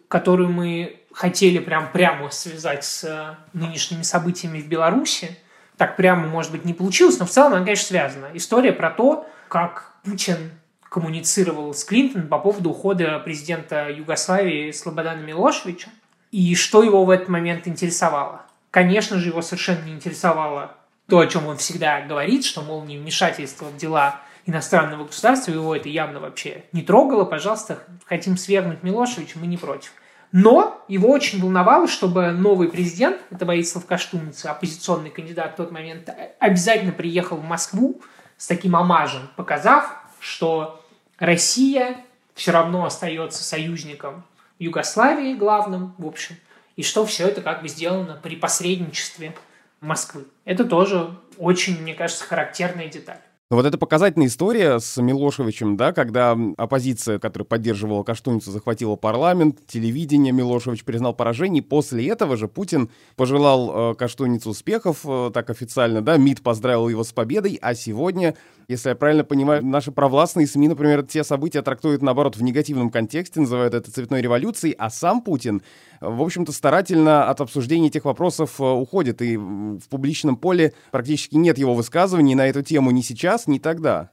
который 0.09 0.49
мы 0.49 1.01
хотели 1.13 1.59
прям 1.59 1.93
прямо 1.93 2.31
связать 2.31 2.85
с 2.85 3.05
э, 3.05 3.37
нынешними 3.53 4.03
событиями 4.03 4.61
в 4.61 4.69
Беларуси. 4.69 5.37
Так 5.81 5.97
прямо, 5.97 6.27
может 6.27 6.53
быть, 6.53 6.67
не 6.67 6.75
получилось, 6.75 7.19
но 7.19 7.25
в 7.25 7.31
целом 7.31 7.55
она, 7.55 7.65
конечно, 7.65 7.87
связана. 7.87 8.29
История 8.35 8.71
про 8.71 8.91
то, 8.91 9.27
как 9.49 9.95
Путин 10.05 10.51
коммуницировал 10.91 11.73
с 11.73 11.85
Клинтон 11.85 12.29
по 12.29 12.39
поводу 12.39 12.69
ухода 12.69 13.19
президента 13.21 13.89
Югославии 13.89 14.73
Слободана 14.73 15.23
Милошевича 15.23 15.89
и 16.33 16.55
что 16.55 16.83
его 16.83 17.07
в 17.07 17.09
этот 17.09 17.31
момент 17.31 17.67
интересовало. 17.67 18.43
Конечно 18.71 19.17
же, 19.17 19.29
его 19.29 19.41
совершенно 19.41 19.83
не 19.87 19.93
интересовало 19.93 20.75
то, 21.09 21.21
о 21.21 21.27
чем 21.27 21.47
он 21.47 21.57
всегда 21.57 22.03
говорит, 22.03 22.45
что, 22.45 22.61
мол, 22.61 22.85
не 22.85 22.99
вмешательство 22.99 23.65
в 23.65 23.79
дела 23.79 24.21
иностранного 24.45 25.07
государства, 25.07 25.51
его 25.51 25.75
это 25.75 25.89
явно 25.89 26.21
вообще 26.21 26.67
не 26.73 26.83
трогало, 26.83 27.25
пожалуйста, 27.25 27.79
хотим 28.05 28.37
свергнуть 28.37 28.83
Милошевича, 28.83 29.39
мы 29.39 29.47
не 29.47 29.57
против. 29.57 29.93
Но 30.33 30.85
его 30.87 31.11
очень 31.11 31.41
волновало, 31.41 31.89
чтобы 31.89 32.31
новый 32.31 32.69
президент, 32.69 33.21
это 33.31 33.45
Борислав 33.45 33.85
Каштуница, 33.85 34.53
оппозиционный 34.53 35.11
кандидат 35.11 35.55
в 35.55 35.57
тот 35.57 35.73
момент, 35.73 36.09
обязательно 36.39 36.93
приехал 36.93 37.37
в 37.37 37.45
Москву 37.45 38.01
с 38.37 38.47
таким 38.47 38.77
омажем, 38.77 39.29
показав, 39.37 39.93
что 40.21 40.85
Россия 41.19 41.97
все 42.35 42.53
равно 42.53 42.85
остается 42.85 43.43
союзником 43.43 44.25
Югославии 44.59 45.35
главным, 45.35 45.95
в 45.99 46.07
общем, 46.07 46.37
и 46.77 46.83
что 46.83 47.05
все 47.05 47.27
это 47.27 47.43
как 47.43 47.63
бы 47.63 47.69
сделано 47.69 48.19
при 48.23 48.37
посредничестве 48.37 49.35
Москвы. 49.81 50.27
Это 50.45 50.65
тоже 50.65 51.17
очень, 51.39 51.81
мне 51.83 51.95
кажется, 51.95 52.25
характерная 52.25 52.89
деталь. 52.89 53.21
Но 53.51 53.57
вот 53.57 53.67
эта 53.67 53.79
показательная 53.79 54.29
история 54.29 54.79
с 54.79 55.03
Милошевичем, 55.03 55.77
да, 55.77 55.93
когда 55.93 56.39
оппозиция, 56.57 57.19
которая 57.19 57.45
поддерживала 57.45 58.05
Каштуницу, 58.05 58.53
захватила 58.53 58.95
парламент, 58.95 59.59
телевидение, 59.67 60.33
Милошевич 60.33 60.85
признал 60.85 61.15
поражение. 61.15 61.61
После 61.61 62.09
этого 62.09 62.37
же 62.37 62.47
Путин 62.47 62.91
пожелал 63.17 63.91
э, 63.91 63.95
Каштуницу 63.97 64.51
успехов, 64.51 64.99
э, 65.05 65.33
так 65.35 65.51
официально, 65.51 66.01
да, 66.01 66.17
МИД 66.17 66.43
поздравил 66.43 66.89
его 66.89 67.03
с 67.03 67.11
победой, 67.11 67.59
а 67.61 67.75
сегодня, 67.75 68.37
если 68.69 68.91
я 68.91 68.95
правильно 68.95 69.25
понимаю, 69.25 69.67
наши 69.67 69.91
провластные 69.91 70.47
СМИ, 70.47 70.69
например, 70.69 71.03
те 71.03 71.25
события 71.25 71.63
трактуют, 71.63 72.03
наоборот, 72.03 72.37
в 72.37 72.43
негативном 72.45 72.89
контексте, 72.91 73.41
называют 73.41 73.75
это 73.75 73.91
цветной 73.91 74.23
революцией, 74.23 74.77
а 74.79 74.91
сам 74.91 75.23
Путин, 75.23 75.63
в 76.01 76.23
общем-то, 76.23 76.53
старательно 76.53 77.29
от 77.29 77.41
обсуждения 77.41 77.89
этих 77.89 78.05
вопросов 78.05 78.61
э, 78.61 78.63
уходит, 78.63 79.21
и 79.23 79.37
в 79.37 79.89
публичном 79.91 80.37
поле 80.37 80.73
практически 80.93 81.35
нет 81.35 81.59
его 81.59 81.75
высказываний 81.75 82.37
на 82.37 82.47
эту 82.47 82.63
тему 82.63 82.93
ни 82.93 83.01
сейчас, 83.01 83.40
сейчас, 83.41 83.47
не 83.49 83.59
тогда. 83.59 84.11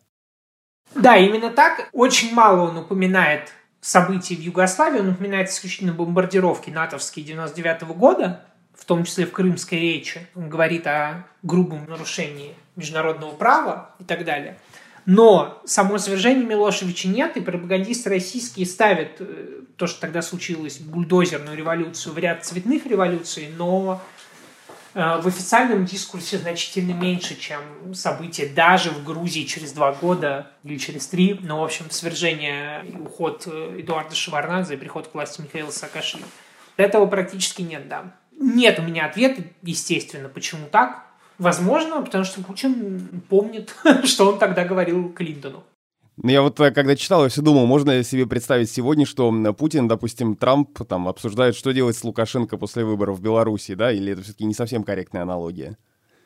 Да, 0.96 1.18
именно 1.18 1.50
так. 1.50 1.90
Очень 1.94 2.34
мало 2.34 2.70
он 2.70 2.78
упоминает 2.78 3.52
событий 3.82 4.36
в 4.36 4.40
Югославии, 4.40 5.00
он 5.00 5.10
упоминает 5.10 5.50
исключительно 5.50 5.94
бомбардировки 5.94 6.70
натовские 6.70 7.26
99 7.26 7.84
-го 7.84 7.94
года, 7.94 8.46
в 8.74 8.86
том 8.86 9.04
числе 9.04 9.26
в 9.26 9.32
крымской 9.32 9.80
речи. 9.80 10.28
Он 10.36 10.50
говорит 10.50 10.88
о 10.88 11.26
грубом 11.44 11.86
нарушении 11.88 12.56
международного 12.76 13.32
права 13.32 13.96
и 14.00 14.04
так 14.04 14.24
далее. 14.24 14.58
Но 15.06 15.62
само 15.66 15.98
свержение 16.00 16.46
Милошевича 16.46 17.08
нет, 17.08 17.38
и 17.38 17.42
пропагандисты 17.42 18.10
российские 18.10 18.66
ставят 18.66 19.16
э, 19.20 19.62
то, 19.78 19.88
что 19.88 20.02
тогда 20.02 20.22
случилось, 20.22 20.80
бульдозерную 20.80 21.56
революцию 21.56 22.14
в 22.14 22.18
ряд 22.18 22.44
цветных 22.44 22.86
революций, 22.86 23.48
но 23.58 24.02
в 24.98 25.28
официальном 25.28 25.86
дискурсе 25.86 26.40
значительно 26.40 26.92
меньше, 26.92 27.40
чем 27.40 27.94
события 27.94 28.48
даже 28.48 28.90
в 28.90 29.04
Грузии 29.04 29.44
через 29.44 29.72
два 29.72 29.92
года 29.92 30.52
или 30.64 30.80
через 30.80 31.06
три. 31.06 31.40
Но, 31.40 31.62
в 31.62 31.64
общем, 31.64 31.92
свержение 31.92 32.84
и 32.84 32.96
уход 32.96 33.44
э, 33.46 33.82
Эдуарда 33.82 34.16
Шеварнадзе 34.16 34.74
и 34.74 34.78
приход 34.78 35.08
к 35.08 35.14
власти 35.14 35.42
Михаила 35.42 35.70
Саакашвили. 35.70 36.26
Этого 36.78 37.06
практически 37.06 37.62
нет, 37.62 37.88
да. 37.88 38.16
Нет 38.40 38.80
у 38.80 38.82
меня 38.82 39.06
ответа, 39.06 39.44
естественно, 39.62 40.30
почему 40.30 40.66
так. 40.68 41.06
Возможно, 41.38 42.02
потому 42.02 42.24
что 42.24 42.42
Путин 42.42 43.22
помнит, 43.30 43.76
что 44.04 44.28
он 44.32 44.40
тогда 44.40 44.66
говорил 44.66 45.14
Клинтону. 45.14 45.64
Ну, 46.22 46.32
я 46.32 46.42
вот 46.42 46.60
э, 46.60 46.72
когда 46.72 46.96
читал, 46.96 47.24
я 47.24 47.30
все 47.30 47.42
думал, 47.42 47.68
можно 47.68 48.04
себе 48.04 48.26
представить 48.26 48.72
сегодня, 48.72 49.06
что 49.06 49.32
Путин, 49.54 49.88
допустим, 49.88 50.36
Трамп 50.36 50.80
там 50.88 51.08
обсуждает, 51.08 51.56
что 51.56 51.72
делать 51.72 51.96
с 51.96 52.04
Лукашенко 52.04 52.58
после 52.58 52.84
выборов 52.84 53.18
в 53.18 53.22
Беларуси, 53.22 53.76
да, 53.76 53.92
или 53.92 54.14
это 54.14 54.24
все-таки 54.24 54.46
не 54.46 54.56
совсем 54.56 54.84
корректная 54.84 55.22
аналогия? 55.22 55.78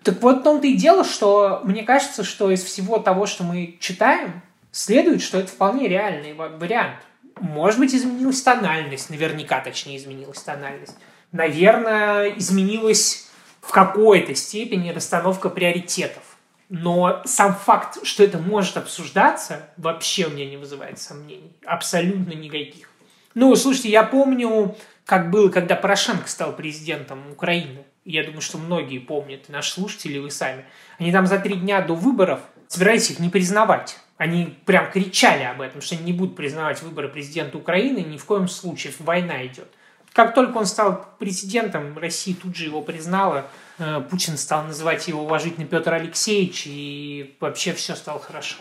Так 0.04 0.22
вот 0.22 0.40
в 0.40 0.44
том-то 0.44 0.66
и 0.66 0.76
дело, 0.76 1.04
что 1.04 1.62
мне 1.64 1.84
кажется, 1.84 2.24
что 2.24 2.50
из 2.50 2.64
всего 2.64 2.98
того, 3.00 3.26
что 3.26 3.44
мы 3.44 3.78
читаем, 3.80 4.42
следует, 4.72 5.22
что 5.22 5.40
это 5.40 5.50
вполне 5.50 5.88
реальный 5.88 6.34
вариант. 6.34 6.98
Может 7.40 7.80
быть, 7.80 7.94
изменилась 7.94 8.42
тональность, 8.42 9.10
наверняка, 9.10 9.60
точнее, 9.60 9.98
изменилась 9.98 10.42
тональность. 10.42 10.96
Наверное, 11.32 12.30
изменилась 12.38 13.30
в 13.62 13.72
какой-то 13.72 14.34
степени 14.36 14.90
расстановка 14.90 15.50
приоритетов. 15.50 16.31
Но 16.74 17.22
сам 17.26 17.54
факт, 17.54 17.98
что 18.04 18.24
это 18.24 18.38
может 18.38 18.78
обсуждаться, 18.78 19.68
вообще 19.76 20.28
у 20.28 20.30
меня 20.30 20.50
не 20.50 20.56
вызывает 20.56 21.00
сомнений. 21.00 21.52
Абсолютно 21.66 22.32
никаких. 22.32 22.90
Ну, 23.34 23.54
слушайте, 23.58 23.90
я 23.90 24.04
помню, 24.04 24.74
как 25.04 25.32
было, 25.32 25.50
когда 25.50 25.76
Порошенко 25.76 26.30
стал 26.30 26.56
президентом 26.56 27.30
Украины. 27.30 27.84
Я 28.06 28.24
думаю, 28.24 28.40
что 28.40 28.58
многие 28.58 29.00
помнят, 29.00 29.50
наши 29.50 29.74
слушатели, 29.74 30.18
вы 30.18 30.32
сами. 30.32 30.64
Они 30.98 31.12
там 31.12 31.28
за 31.28 31.40
три 31.40 31.56
дня 31.56 31.82
до 31.82 31.94
выборов 31.94 32.40
собирались 32.70 33.12
их 33.12 33.20
не 33.20 33.28
признавать. 33.28 34.00
Они 34.16 34.58
прям 34.66 34.90
кричали 34.90 35.44
об 35.44 35.60
этом, 35.60 35.82
что 35.82 35.96
они 35.96 36.06
не 36.06 36.14
будут 36.14 36.38
признавать 36.38 36.82
выборы 36.82 37.10
президента 37.10 37.58
Украины, 37.58 37.98
ни 37.98 38.16
в 38.16 38.24
коем 38.24 38.48
случае 38.48 38.94
война 39.00 39.46
идет. 39.46 39.68
Как 40.14 40.34
только 40.34 40.58
он 40.58 40.66
стал 40.66 41.06
президентом, 41.20 41.98
Россия 41.98 42.36
тут 42.36 42.56
же 42.56 42.66
его 42.66 42.82
признала, 42.82 43.46
Э, 43.82 44.02
Путин 44.08 44.38
стал 44.38 44.66
называть 44.66 45.08
его 45.08 45.24
уважительно 45.24 45.66
Петр 45.66 45.94
Алексеевич, 45.94 46.66
и 46.68 47.36
вообще 47.40 47.74
все 47.74 47.96
стало 47.96 48.20
хорошо. 48.20 48.58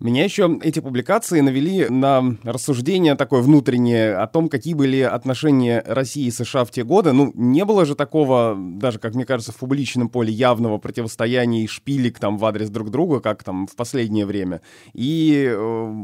Меня 0.00 0.24
еще 0.24 0.58
эти 0.62 0.80
публикации 0.80 1.40
навели 1.40 1.86
на 1.90 2.36
рассуждение 2.42 3.16
такое 3.16 3.42
внутреннее 3.42 4.16
о 4.16 4.26
том, 4.26 4.48
какие 4.48 4.72
были 4.72 5.02
отношения 5.02 5.84
России 5.86 6.24
и 6.24 6.30
США 6.30 6.64
в 6.64 6.70
те 6.70 6.84
годы. 6.84 7.12
Ну, 7.12 7.32
не 7.34 7.66
было 7.66 7.84
же 7.84 7.94
такого, 7.94 8.56
даже, 8.58 8.98
как 8.98 9.14
мне 9.14 9.26
кажется, 9.26 9.52
в 9.52 9.56
публичном 9.56 10.08
поле 10.08 10.32
явного 10.32 10.78
противостояния 10.78 11.64
и 11.64 11.66
шпилек 11.66 12.18
там 12.18 12.38
в 12.38 12.44
адрес 12.46 12.70
друг 12.70 12.90
друга, 12.90 13.20
как 13.20 13.44
там 13.44 13.66
в 13.66 13.76
последнее 13.76 14.24
время. 14.24 14.62
И 14.94 15.46
э, 15.46 15.94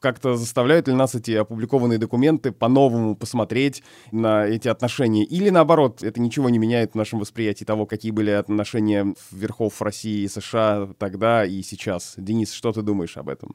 как-то 0.00 0.34
заставляют 0.34 0.88
ли 0.88 0.94
нас 0.94 1.14
эти 1.14 1.32
опубликованные 1.32 1.98
документы 1.98 2.52
по-новому 2.52 3.14
посмотреть 3.14 3.82
на 4.12 4.46
эти 4.46 4.68
отношения? 4.68 5.24
Или 5.24 5.50
наоборот, 5.50 6.02
это 6.02 6.20
ничего 6.20 6.50
не 6.50 6.58
меняет 6.58 6.92
в 6.92 6.94
нашем 6.96 7.20
восприятии 7.20 7.64
того, 7.64 7.86
какие 7.86 8.12
были 8.12 8.30
отношения 8.30 9.14
верхов 9.30 9.80
России 9.82 10.24
и 10.24 10.28
США 10.28 10.88
тогда 10.98 11.44
и 11.44 11.62
сейчас? 11.62 12.14
Денис, 12.16 12.52
что 12.52 12.72
ты 12.72 12.82
думаешь 12.82 13.16
об 13.16 13.28
этом? 13.28 13.54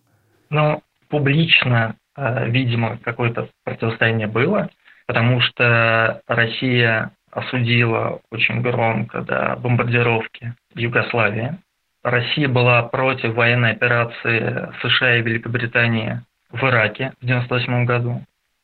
Ну, 0.50 0.82
публично, 1.10 1.96
э, 2.16 2.50
видимо, 2.50 2.98
какое-то 3.04 3.50
противостояние 3.64 4.28
было, 4.28 4.70
потому 5.08 5.42
что 5.42 6.22
Россия 6.28 7.12
осудила 7.32 8.22
очень 8.32 8.62
громко 8.62 9.22
да, 9.22 9.56
бомбардировки 9.58 10.54
Югославии. 10.74 11.58
Россия 12.04 12.48
была 12.48 12.84
против 12.84 13.34
военной 13.34 13.72
операции 13.72 14.72
США 14.82 15.18
и 15.18 15.22
Великобритании 15.22 16.22
в 16.56 16.64
Ираке 16.64 17.14
в 17.22 17.26
1998 17.26 17.86
году. 17.86 18.22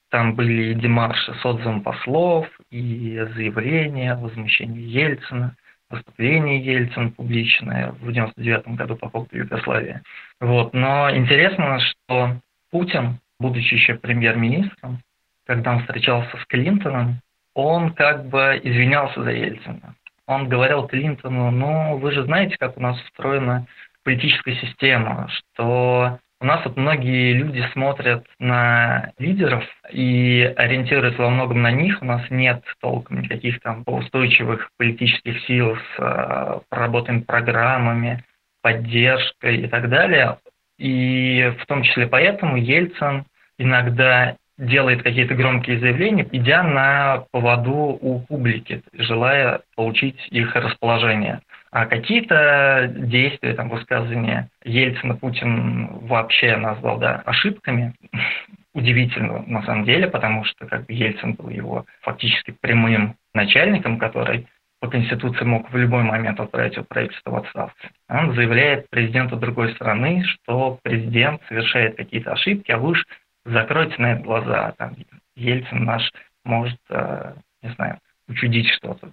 Там 0.09 0.35
были 0.35 0.73
демарши 0.73 1.33
с 1.35 1.45
отзывом 1.45 1.81
послов, 1.81 2.47
и 2.69 3.17
заявления, 3.33 4.15
возмущение 4.15 4.85
Ельцина, 4.85 5.55
выступление 5.89 6.59
Ельцина 6.59 7.11
публичное 7.11 7.91
в 7.91 8.09
1999 8.09 8.77
году 8.77 8.95
по 8.97 9.09
поводу 9.09 9.37
Югославии. 9.37 10.01
Вот. 10.39 10.73
Но 10.73 11.15
интересно, 11.15 11.79
что 11.79 12.37
Путин, 12.71 13.19
будучи 13.39 13.73
еще 13.73 13.95
премьер-министром, 13.95 14.99
когда 15.45 15.73
он 15.73 15.79
встречался 15.81 16.37
с 16.37 16.45
Клинтоном, 16.45 17.21
он 17.53 17.93
как 17.93 18.27
бы 18.27 18.59
извинялся 18.63 19.23
за 19.23 19.31
Ельцина. 19.31 19.95
Он 20.27 20.47
говорил 20.47 20.87
Клинтону, 20.87 21.51
ну, 21.51 21.97
вы 21.97 22.11
же 22.11 22.23
знаете, 22.23 22.55
как 22.57 22.77
у 22.77 22.81
нас 22.81 23.01
устроена 23.03 23.67
политическая 24.03 24.55
система, 24.55 25.27
что 25.29 26.19
у 26.41 26.45
нас 26.45 26.65
вот 26.65 26.75
многие 26.75 27.33
люди 27.33 27.63
смотрят 27.71 28.25
на 28.39 29.11
лидеров 29.19 29.63
и 29.91 30.51
ориентируются 30.57 31.21
во 31.21 31.29
многом 31.29 31.61
на 31.61 31.71
них. 31.71 32.01
У 32.01 32.05
нас 32.05 32.23
нет 32.31 32.63
толком 32.79 33.21
никаких 33.21 33.61
там 33.61 33.83
устойчивых 33.85 34.71
политических 34.77 35.39
сил 35.45 35.75
с 35.75 35.99
э, 35.99 36.59
проработанными 36.69 37.21
программами, 37.21 38.25
поддержкой 38.63 39.57
и 39.57 39.67
так 39.67 39.87
далее. 39.89 40.39
И 40.79 41.53
в 41.61 41.65
том 41.67 41.83
числе 41.83 42.07
поэтому 42.07 42.57
Ельцин 42.57 43.25
иногда 43.59 44.35
делает 44.57 45.03
какие-то 45.03 45.35
громкие 45.35 45.79
заявления, 45.79 46.27
идя 46.31 46.63
на 46.63 47.25
поводу 47.31 47.99
у 48.01 48.19
публики, 48.21 48.81
желая 48.93 49.61
получить 49.75 50.27
их 50.31 50.55
расположение. 50.55 51.41
А 51.71 51.85
какие-то 51.85 52.91
действия, 52.93 53.53
там, 53.53 53.69
высказывания 53.69 54.49
Ельцина 54.63 55.15
Путин 55.15 55.87
вообще 56.05 56.57
назвал 56.57 56.99
да, 56.99 57.21
ошибками. 57.25 57.93
Удивительно 58.73 59.43
на 59.47 59.63
самом 59.63 59.83
деле, 59.83 60.07
потому 60.07 60.45
что 60.45 60.65
как 60.65 60.85
бы 60.85 60.93
Ельцин 60.93 61.33
был 61.33 61.49
его 61.49 61.85
фактически 62.01 62.51
прямым 62.51 63.15
начальником, 63.33 63.99
который 63.99 64.47
по 64.79 64.87
Конституции 64.87 65.43
мог 65.45 65.71
в 65.71 65.77
любой 65.77 66.03
момент 66.03 66.39
отправить 66.39 66.75
его 66.75 66.85
правительство 66.85 67.31
в 67.31 67.35
отставку. 67.35 67.77
Он 68.09 68.33
заявляет 68.33 68.89
президенту 68.89 69.37
другой 69.37 69.73
страны, 69.75 70.23
что 70.23 70.79
президент 70.83 71.41
совершает 71.47 71.97
какие-то 71.97 72.31
ошибки, 72.31 72.71
а 72.71 72.77
вы 72.77 72.91
уж 72.91 73.05
закройте 73.45 73.95
на 73.97 74.13
это 74.13 74.23
глаза. 74.23 74.73
Там, 74.77 74.95
Ельцин 75.35 75.83
наш 75.83 76.11
может, 76.43 76.79
э, 76.89 77.33
не 77.61 77.69
знаю, 77.73 77.99
учудить 78.31 78.67
что-то. 78.69 79.11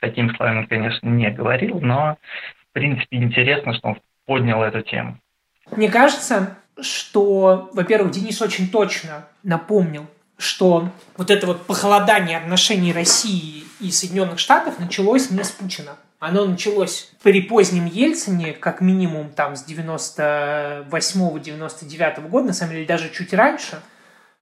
Таким 0.00 0.34
словами 0.34 0.60
он, 0.60 0.66
конечно, 0.66 1.06
не 1.06 1.30
говорил, 1.30 1.78
но, 1.80 2.16
в 2.70 2.72
принципе, 2.72 3.18
интересно, 3.18 3.74
что 3.74 3.88
он 3.88 4.00
поднял 4.26 4.62
эту 4.62 4.80
тему. 4.82 5.18
Мне 5.76 5.90
кажется, 5.90 6.56
что, 6.80 7.68
во-первых, 7.74 8.12
Денис 8.12 8.40
очень 8.40 8.70
точно 8.70 9.26
напомнил, 9.42 10.06
что 10.38 10.88
вот 11.16 11.30
это 11.30 11.46
вот 11.46 11.66
похолодание 11.66 12.38
отношений 12.38 12.92
России 12.92 13.64
и 13.80 13.90
Соединенных 13.90 14.38
Штатов 14.38 14.78
началось 14.78 15.30
не 15.30 15.44
с 15.44 15.50
Путина. 15.50 15.96
Оно 16.18 16.46
началось 16.46 17.12
при 17.22 17.42
позднем 17.42 17.84
Ельцине, 17.86 18.52
как 18.52 18.80
минимум 18.80 19.28
там 19.30 19.56
с 19.56 19.68
98-99 19.68 22.28
года, 22.28 22.46
на 22.46 22.52
самом 22.52 22.74
деле 22.74 22.86
даже 22.86 23.10
чуть 23.10 23.34
раньше– 23.34 23.82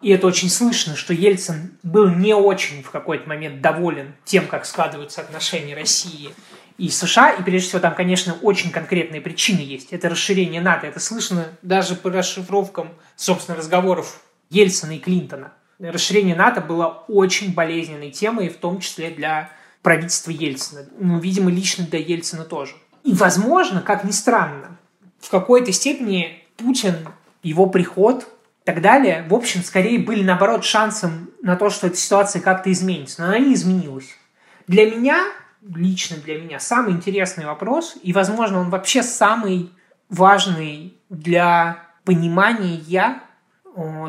и 0.01 0.11
это 0.11 0.27
очень 0.27 0.49
слышно, 0.49 0.97
что 0.97 1.13
Ельцин 1.13 1.73
был 1.83 2.09
не 2.09 2.35
очень 2.35 2.83
в 2.83 2.91
какой-то 2.91 3.29
момент 3.29 3.61
доволен 3.61 4.15
тем, 4.25 4.47
как 4.47 4.65
складываются 4.65 5.21
отношения 5.21 5.75
России 5.75 6.35
и 6.79 6.89
США, 6.89 7.33
и 7.33 7.43
прежде 7.43 7.69
всего 7.69 7.81
там, 7.81 7.95
конечно, 7.95 8.35
очень 8.41 8.71
конкретные 8.71 9.21
причины 9.21 9.61
есть. 9.61 9.93
Это 9.93 10.09
расширение 10.09 10.63
НАТО. 10.63 10.87
Это 10.87 11.01
слышно 11.01 11.49
даже 11.61 11.95
по 11.95 12.11
расшифровкам, 12.11 12.89
собственно, 13.17 13.59
разговоров 13.59 14.23
Ельцина 14.49 14.93
и 14.93 14.99
Клинтона. 14.99 15.53
Расширение 15.79 16.35
НАТО 16.35 16.63
было 16.63 17.05
очень 17.09 17.53
болезненной 17.53 18.11
темой, 18.11 18.49
в 18.49 18.57
том 18.57 18.81
числе 18.81 19.11
для 19.11 19.51
правительства 19.83 20.31
Ельцина. 20.31 20.87
Ну, 20.99 21.19
видимо, 21.19 21.51
лично 21.51 21.85
для 21.85 21.99
Ельцина 21.99 22.45
тоже. 22.45 22.75
И, 23.05 23.13
возможно, 23.13 23.83
как 23.83 24.05
ни 24.05 24.11
странно, 24.11 24.79
в 25.21 25.29
какой-то 25.29 25.73
степени 25.73 26.43
Путин, 26.57 26.97
его 27.43 27.67
приход 27.67 28.27
так 28.65 28.83
далее, 28.83 29.25
в 29.29 29.35
общем, 29.35 29.63
скорее 29.63 29.99
были, 29.99 30.23
наоборот, 30.23 30.65
шансом 30.65 31.31
на 31.43 31.57
то, 31.57 31.71
что 31.71 31.87
эта 31.87 31.97
ситуация 31.97 32.43
как-то 32.43 32.71
изменится. 32.71 33.23
Но 33.23 33.29
она 33.29 33.39
не 33.39 33.55
изменилась. 33.55 34.17
Для 34.67 34.91
меня 34.91 35.27
лично 35.63 36.17
для 36.17 36.41
меня 36.41 36.59
самый 36.59 36.93
интересный 36.93 37.45
вопрос, 37.45 37.97
и, 38.03 38.13
возможно, 38.13 38.61
он 38.61 38.71
вообще 38.71 39.03
самый 39.03 39.71
важный 40.09 40.95
для 41.09 41.85
понимания 42.05 43.21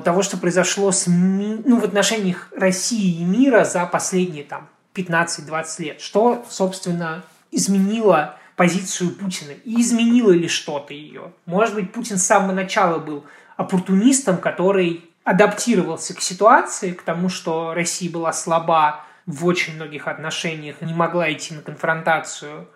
того, 0.04 0.24
что 0.24 0.38
произошло 0.38 0.92
с, 0.92 1.08
ну, 1.08 1.80
в 1.80 1.84
отношениях 1.84 2.50
России 2.56 3.20
и 3.20 3.24
мира 3.24 3.64
за 3.64 3.86
последние 3.86 4.44
там, 4.44 4.70
15-20 4.96 5.82
лет. 5.84 6.02
Что, 6.02 6.46
собственно, 6.50 7.24
изменило 7.52 8.38
позицию 8.56 9.12
Путина? 9.12 9.52
И 9.66 9.82
изменило 9.82 10.32
ли 10.32 10.48
что-то 10.48 10.94
ее? 10.94 11.32
Может 11.46 11.76
быть, 11.76 11.92
Путин 11.92 12.18
с 12.18 12.26
самого 12.26 12.54
начала 12.54 12.98
был 12.98 13.26
оппортунистом, 13.58 14.38
который 14.38 15.10
адаптировался 15.24 16.16
к 16.16 16.22
ситуации, 16.22 16.94
к 16.94 17.04
тому, 17.04 17.30
что 17.30 17.74
Россия 17.74 18.10
была 18.10 18.34
слаба, 18.34 19.04
в 19.26 19.46
очень 19.46 19.76
многих 19.76 20.08
отношениях 20.08 20.82
не 20.82 20.94
могла 20.94 21.32
идти 21.32 21.54
на 21.54 21.62
конфронтацию, 21.62 22.68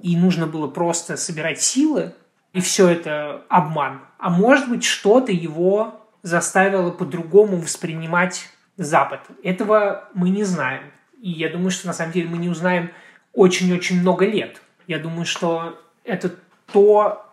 и 0.00 0.16
нужно 0.16 0.46
было 0.46 0.66
просто 0.66 1.16
собирать 1.16 1.60
силы, 1.60 2.14
и 2.52 2.60
все 2.60 2.88
это 2.88 3.42
обман. 3.48 4.00
А 4.18 4.30
может 4.30 4.68
быть, 4.68 4.84
что-то 4.84 5.30
его 5.30 6.00
заставило 6.22 6.90
по-другому 6.90 7.58
воспринимать 7.58 8.48
Запад. 8.76 9.20
Этого 9.42 10.08
мы 10.14 10.30
не 10.30 10.42
знаем. 10.42 10.84
И 11.20 11.30
я 11.30 11.50
думаю, 11.50 11.70
что 11.70 11.86
на 11.86 11.92
самом 11.92 12.12
деле 12.12 12.30
мы 12.30 12.38
не 12.38 12.48
узнаем 12.48 12.90
очень-очень 13.34 14.00
много 14.00 14.26
лет. 14.26 14.62
Я 14.86 14.98
думаю, 14.98 15.26
что 15.26 15.78
это 16.02 16.34
то, 16.72 17.29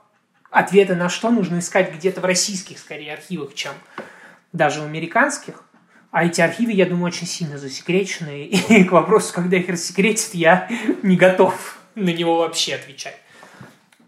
ответы 0.49 0.95
на 0.95 1.09
что 1.09 1.29
нужно 1.29 1.59
искать 1.59 1.93
где-то 1.93 2.21
в 2.21 2.25
российских, 2.25 2.79
скорее, 2.79 3.13
архивах, 3.13 3.53
чем 3.53 3.73
даже 4.53 4.81
в 4.81 4.85
американских. 4.85 5.63
А 6.11 6.25
эти 6.25 6.41
архивы, 6.41 6.71
я 6.71 6.85
думаю, 6.85 7.07
очень 7.07 7.27
сильно 7.27 7.57
засекречены. 7.57 8.45
И 8.69 8.83
к 8.83 8.91
вопросу, 8.91 9.33
когда 9.33 9.57
их 9.57 9.69
рассекретят, 9.69 10.33
я 10.33 10.69
не 11.03 11.17
готов 11.17 11.79
на 11.95 12.09
него 12.09 12.37
вообще 12.37 12.75
отвечать. 12.75 13.17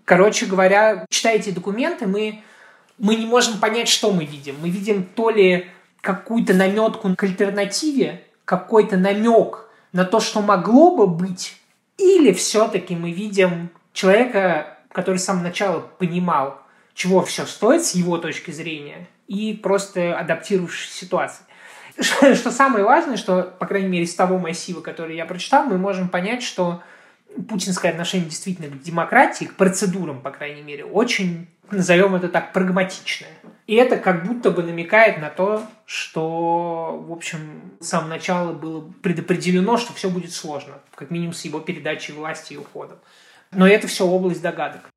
Короче 0.06 0.45
говоря, 0.45 1.06
читая 1.10 1.36
эти 1.36 1.52
документы, 1.52 2.08
мы, 2.08 2.41
мы 2.97 3.15
не 3.15 3.25
можем 3.25 3.60
понять, 3.60 3.89
что 3.89 4.12
мы 4.12 4.25
видим. 4.25 4.56
Мы 4.62 4.69
видим 4.69 5.04
то 5.04 5.30
ли 5.30 5.69
какую-то 6.02 6.54
наметку 6.54 7.13
к 7.15 7.23
альтернативе, 7.23 8.23
какой-то 8.45 8.97
намек 8.97 9.69
на 9.91 10.06
то, 10.06 10.19
что 10.19 10.41
могло 10.41 10.95
бы 10.95 11.06
быть, 11.06 11.58
или 11.97 12.32
все-таки 12.32 12.95
мы 12.95 13.12
видим 13.12 13.69
человека, 13.93 14.79
который 14.91 15.17
с 15.17 15.25
самого 15.25 15.43
начала 15.43 15.80
понимал, 15.80 16.62
чего 16.93 17.23
все 17.23 17.45
стоит 17.45 17.84
с 17.84 17.95
его 17.95 18.17
точки 18.17 18.52
зрения, 18.52 19.08
и 19.28 19.54
просто 19.54 20.17
адаптируешь 20.17 20.89
ситуацию. 20.89 21.45
что 22.36 22.52
самое 22.52 22.84
важное, 22.84 23.17
что, 23.17 23.43
по 23.43 23.65
крайней 23.65 23.89
мере, 23.89 24.06
из 24.06 24.15
того 24.15 24.38
массива, 24.38 24.82
который 24.82 25.15
я 25.15 25.25
прочитал, 25.25 25.65
мы 25.65 25.78
можем 25.78 26.10
понять, 26.10 26.43
что 26.43 26.82
путинское 27.47 27.91
отношение 27.91 28.30
действительно 28.30 28.69
к 28.69 28.82
демократии, 28.82 29.45
к 29.45 29.56
процедурам, 29.56 30.21
по 30.21 30.32
крайней 30.32 30.62
мере, 30.62 30.86
очень, 30.86 31.47
назовем 31.71 32.15
это 32.15 32.30
так, 32.30 32.54
прагматичное. 32.54 33.30
И 33.67 33.75
это 33.75 33.97
как 33.97 34.25
будто 34.25 34.49
бы 34.49 34.63
намекает 34.63 35.19
на 35.19 35.30
то, 35.30 35.63
что, 35.86 37.04
в 37.08 37.12
общем, 37.12 37.62
с 37.80 37.88
самого 37.88 38.10
начала 38.10 38.52
было 38.52 38.91
предопределено, 39.04 39.78
что 39.78 39.93
все 39.93 40.10
будет 40.10 40.32
сложно, 40.32 40.73
как 40.95 41.12
минимум 41.12 41.34
с 41.34 41.45
его 41.45 41.60
передачей 41.60 42.13
власти 42.13 42.54
и 42.54 42.58
уходом. 42.58 42.97
Но 43.51 43.67
это 43.67 43.88
все 43.88 44.05
область 44.05 44.41
догадок. 44.41 44.89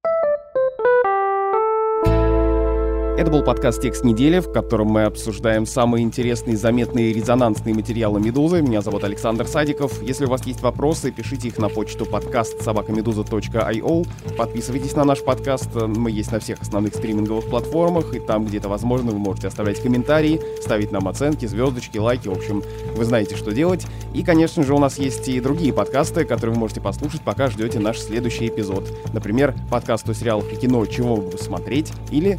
Это 3.15 3.31
был 3.31 3.45
подкаст 3.45 3.83
«Текст 3.83 4.05
недели», 4.05 4.41
в 4.41 4.51
котором 4.51 4.89
мы 4.89 5.05
обсуждаем 5.05 5.67
самые 5.67 6.03
интересные, 6.03 6.57
заметные 6.57 7.11
и 7.11 7.13
резонансные 7.13 7.75
материалы 7.75 8.19
«Медузы». 8.19 8.63
Меня 8.63 8.81
зовут 8.81 9.05
Александр 9.05 9.47
Садиков. 9.47 10.03
Если 10.03 10.25
у 10.25 10.31
вас 10.31 10.47
есть 10.47 10.63
вопросы, 10.63 11.13
пишите 11.13 11.49
их 11.49 11.59
на 11.59 11.69
почту 11.69 12.07
подкаст 12.07 12.63
собакамедуза.io. 12.63 14.07
Подписывайтесь 14.37 14.97
на 14.97 15.05
наш 15.05 15.23
подкаст. 15.23 15.69
Мы 15.75 16.11
есть 16.11 16.33
на 16.33 16.41
всех 16.41 16.63
основных 16.63 16.95
стриминговых 16.95 17.51
платформах, 17.51 18.15
и 18.15 18.19
там, 18.19 18.47
где 18.47 18.57
это 18.57 18.71
возможно, 18.71 19.13
вы 19.13 19.19
можете 19.19 19.49
оставлять 19.49 19.83
комментарии, 19.83 20.41
ставить 20.63 20.91
нам 20.91 21.07
оценки, 21.07 21.45
звездочки, 21.45 21.99
лайки. 21.99 22.29
В 22.29 22.33
общем, 22.33 22.63
вы 22.97 23.05
знаете, 23.05 23.37
что 23.37 23.53
делать. 23.53 23.87
И, 24.15 24.23
конечно 24.23 24.63
же, 24.63 24.75
у 24.75 24.79
нас 24.79 24.99
есть 24.99 25.29
и 25.29 25.39
другие 25.39 25.75
подкасты, 25.75 26.25
которые 26.25 26.55
вы 26.55 26.61
можете 26.61 26.81
послушать, 26.81 27.21
пока 27.21 27.49
ждете 27.51 27.79
наш 27.79 27.99
следующий 27.99 28.49
эпизод. 28.49 28.91
Например, 29.13 29.55
подкаст 29.71 30.09
о 30.09 30.15
сериалах 30.15 30.51
и 30.51 30.57
кино 30.57 30.85
«Чего 30.87 31.17
бы 31.17 31.37
смотреть» 31.37 31.93
или 32.11 32.39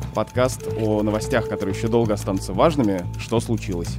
подкаст 0.64 0.82
о 0.82 1.04
новостях, 1.04 1.48
которые 1.48 1.76
еще 1.76 1.88
долго 1.88 2.14
останутся 2.14 2.54
важными, 2.54 3.06
что 3.20 3.40
случилось. 3.40 3.98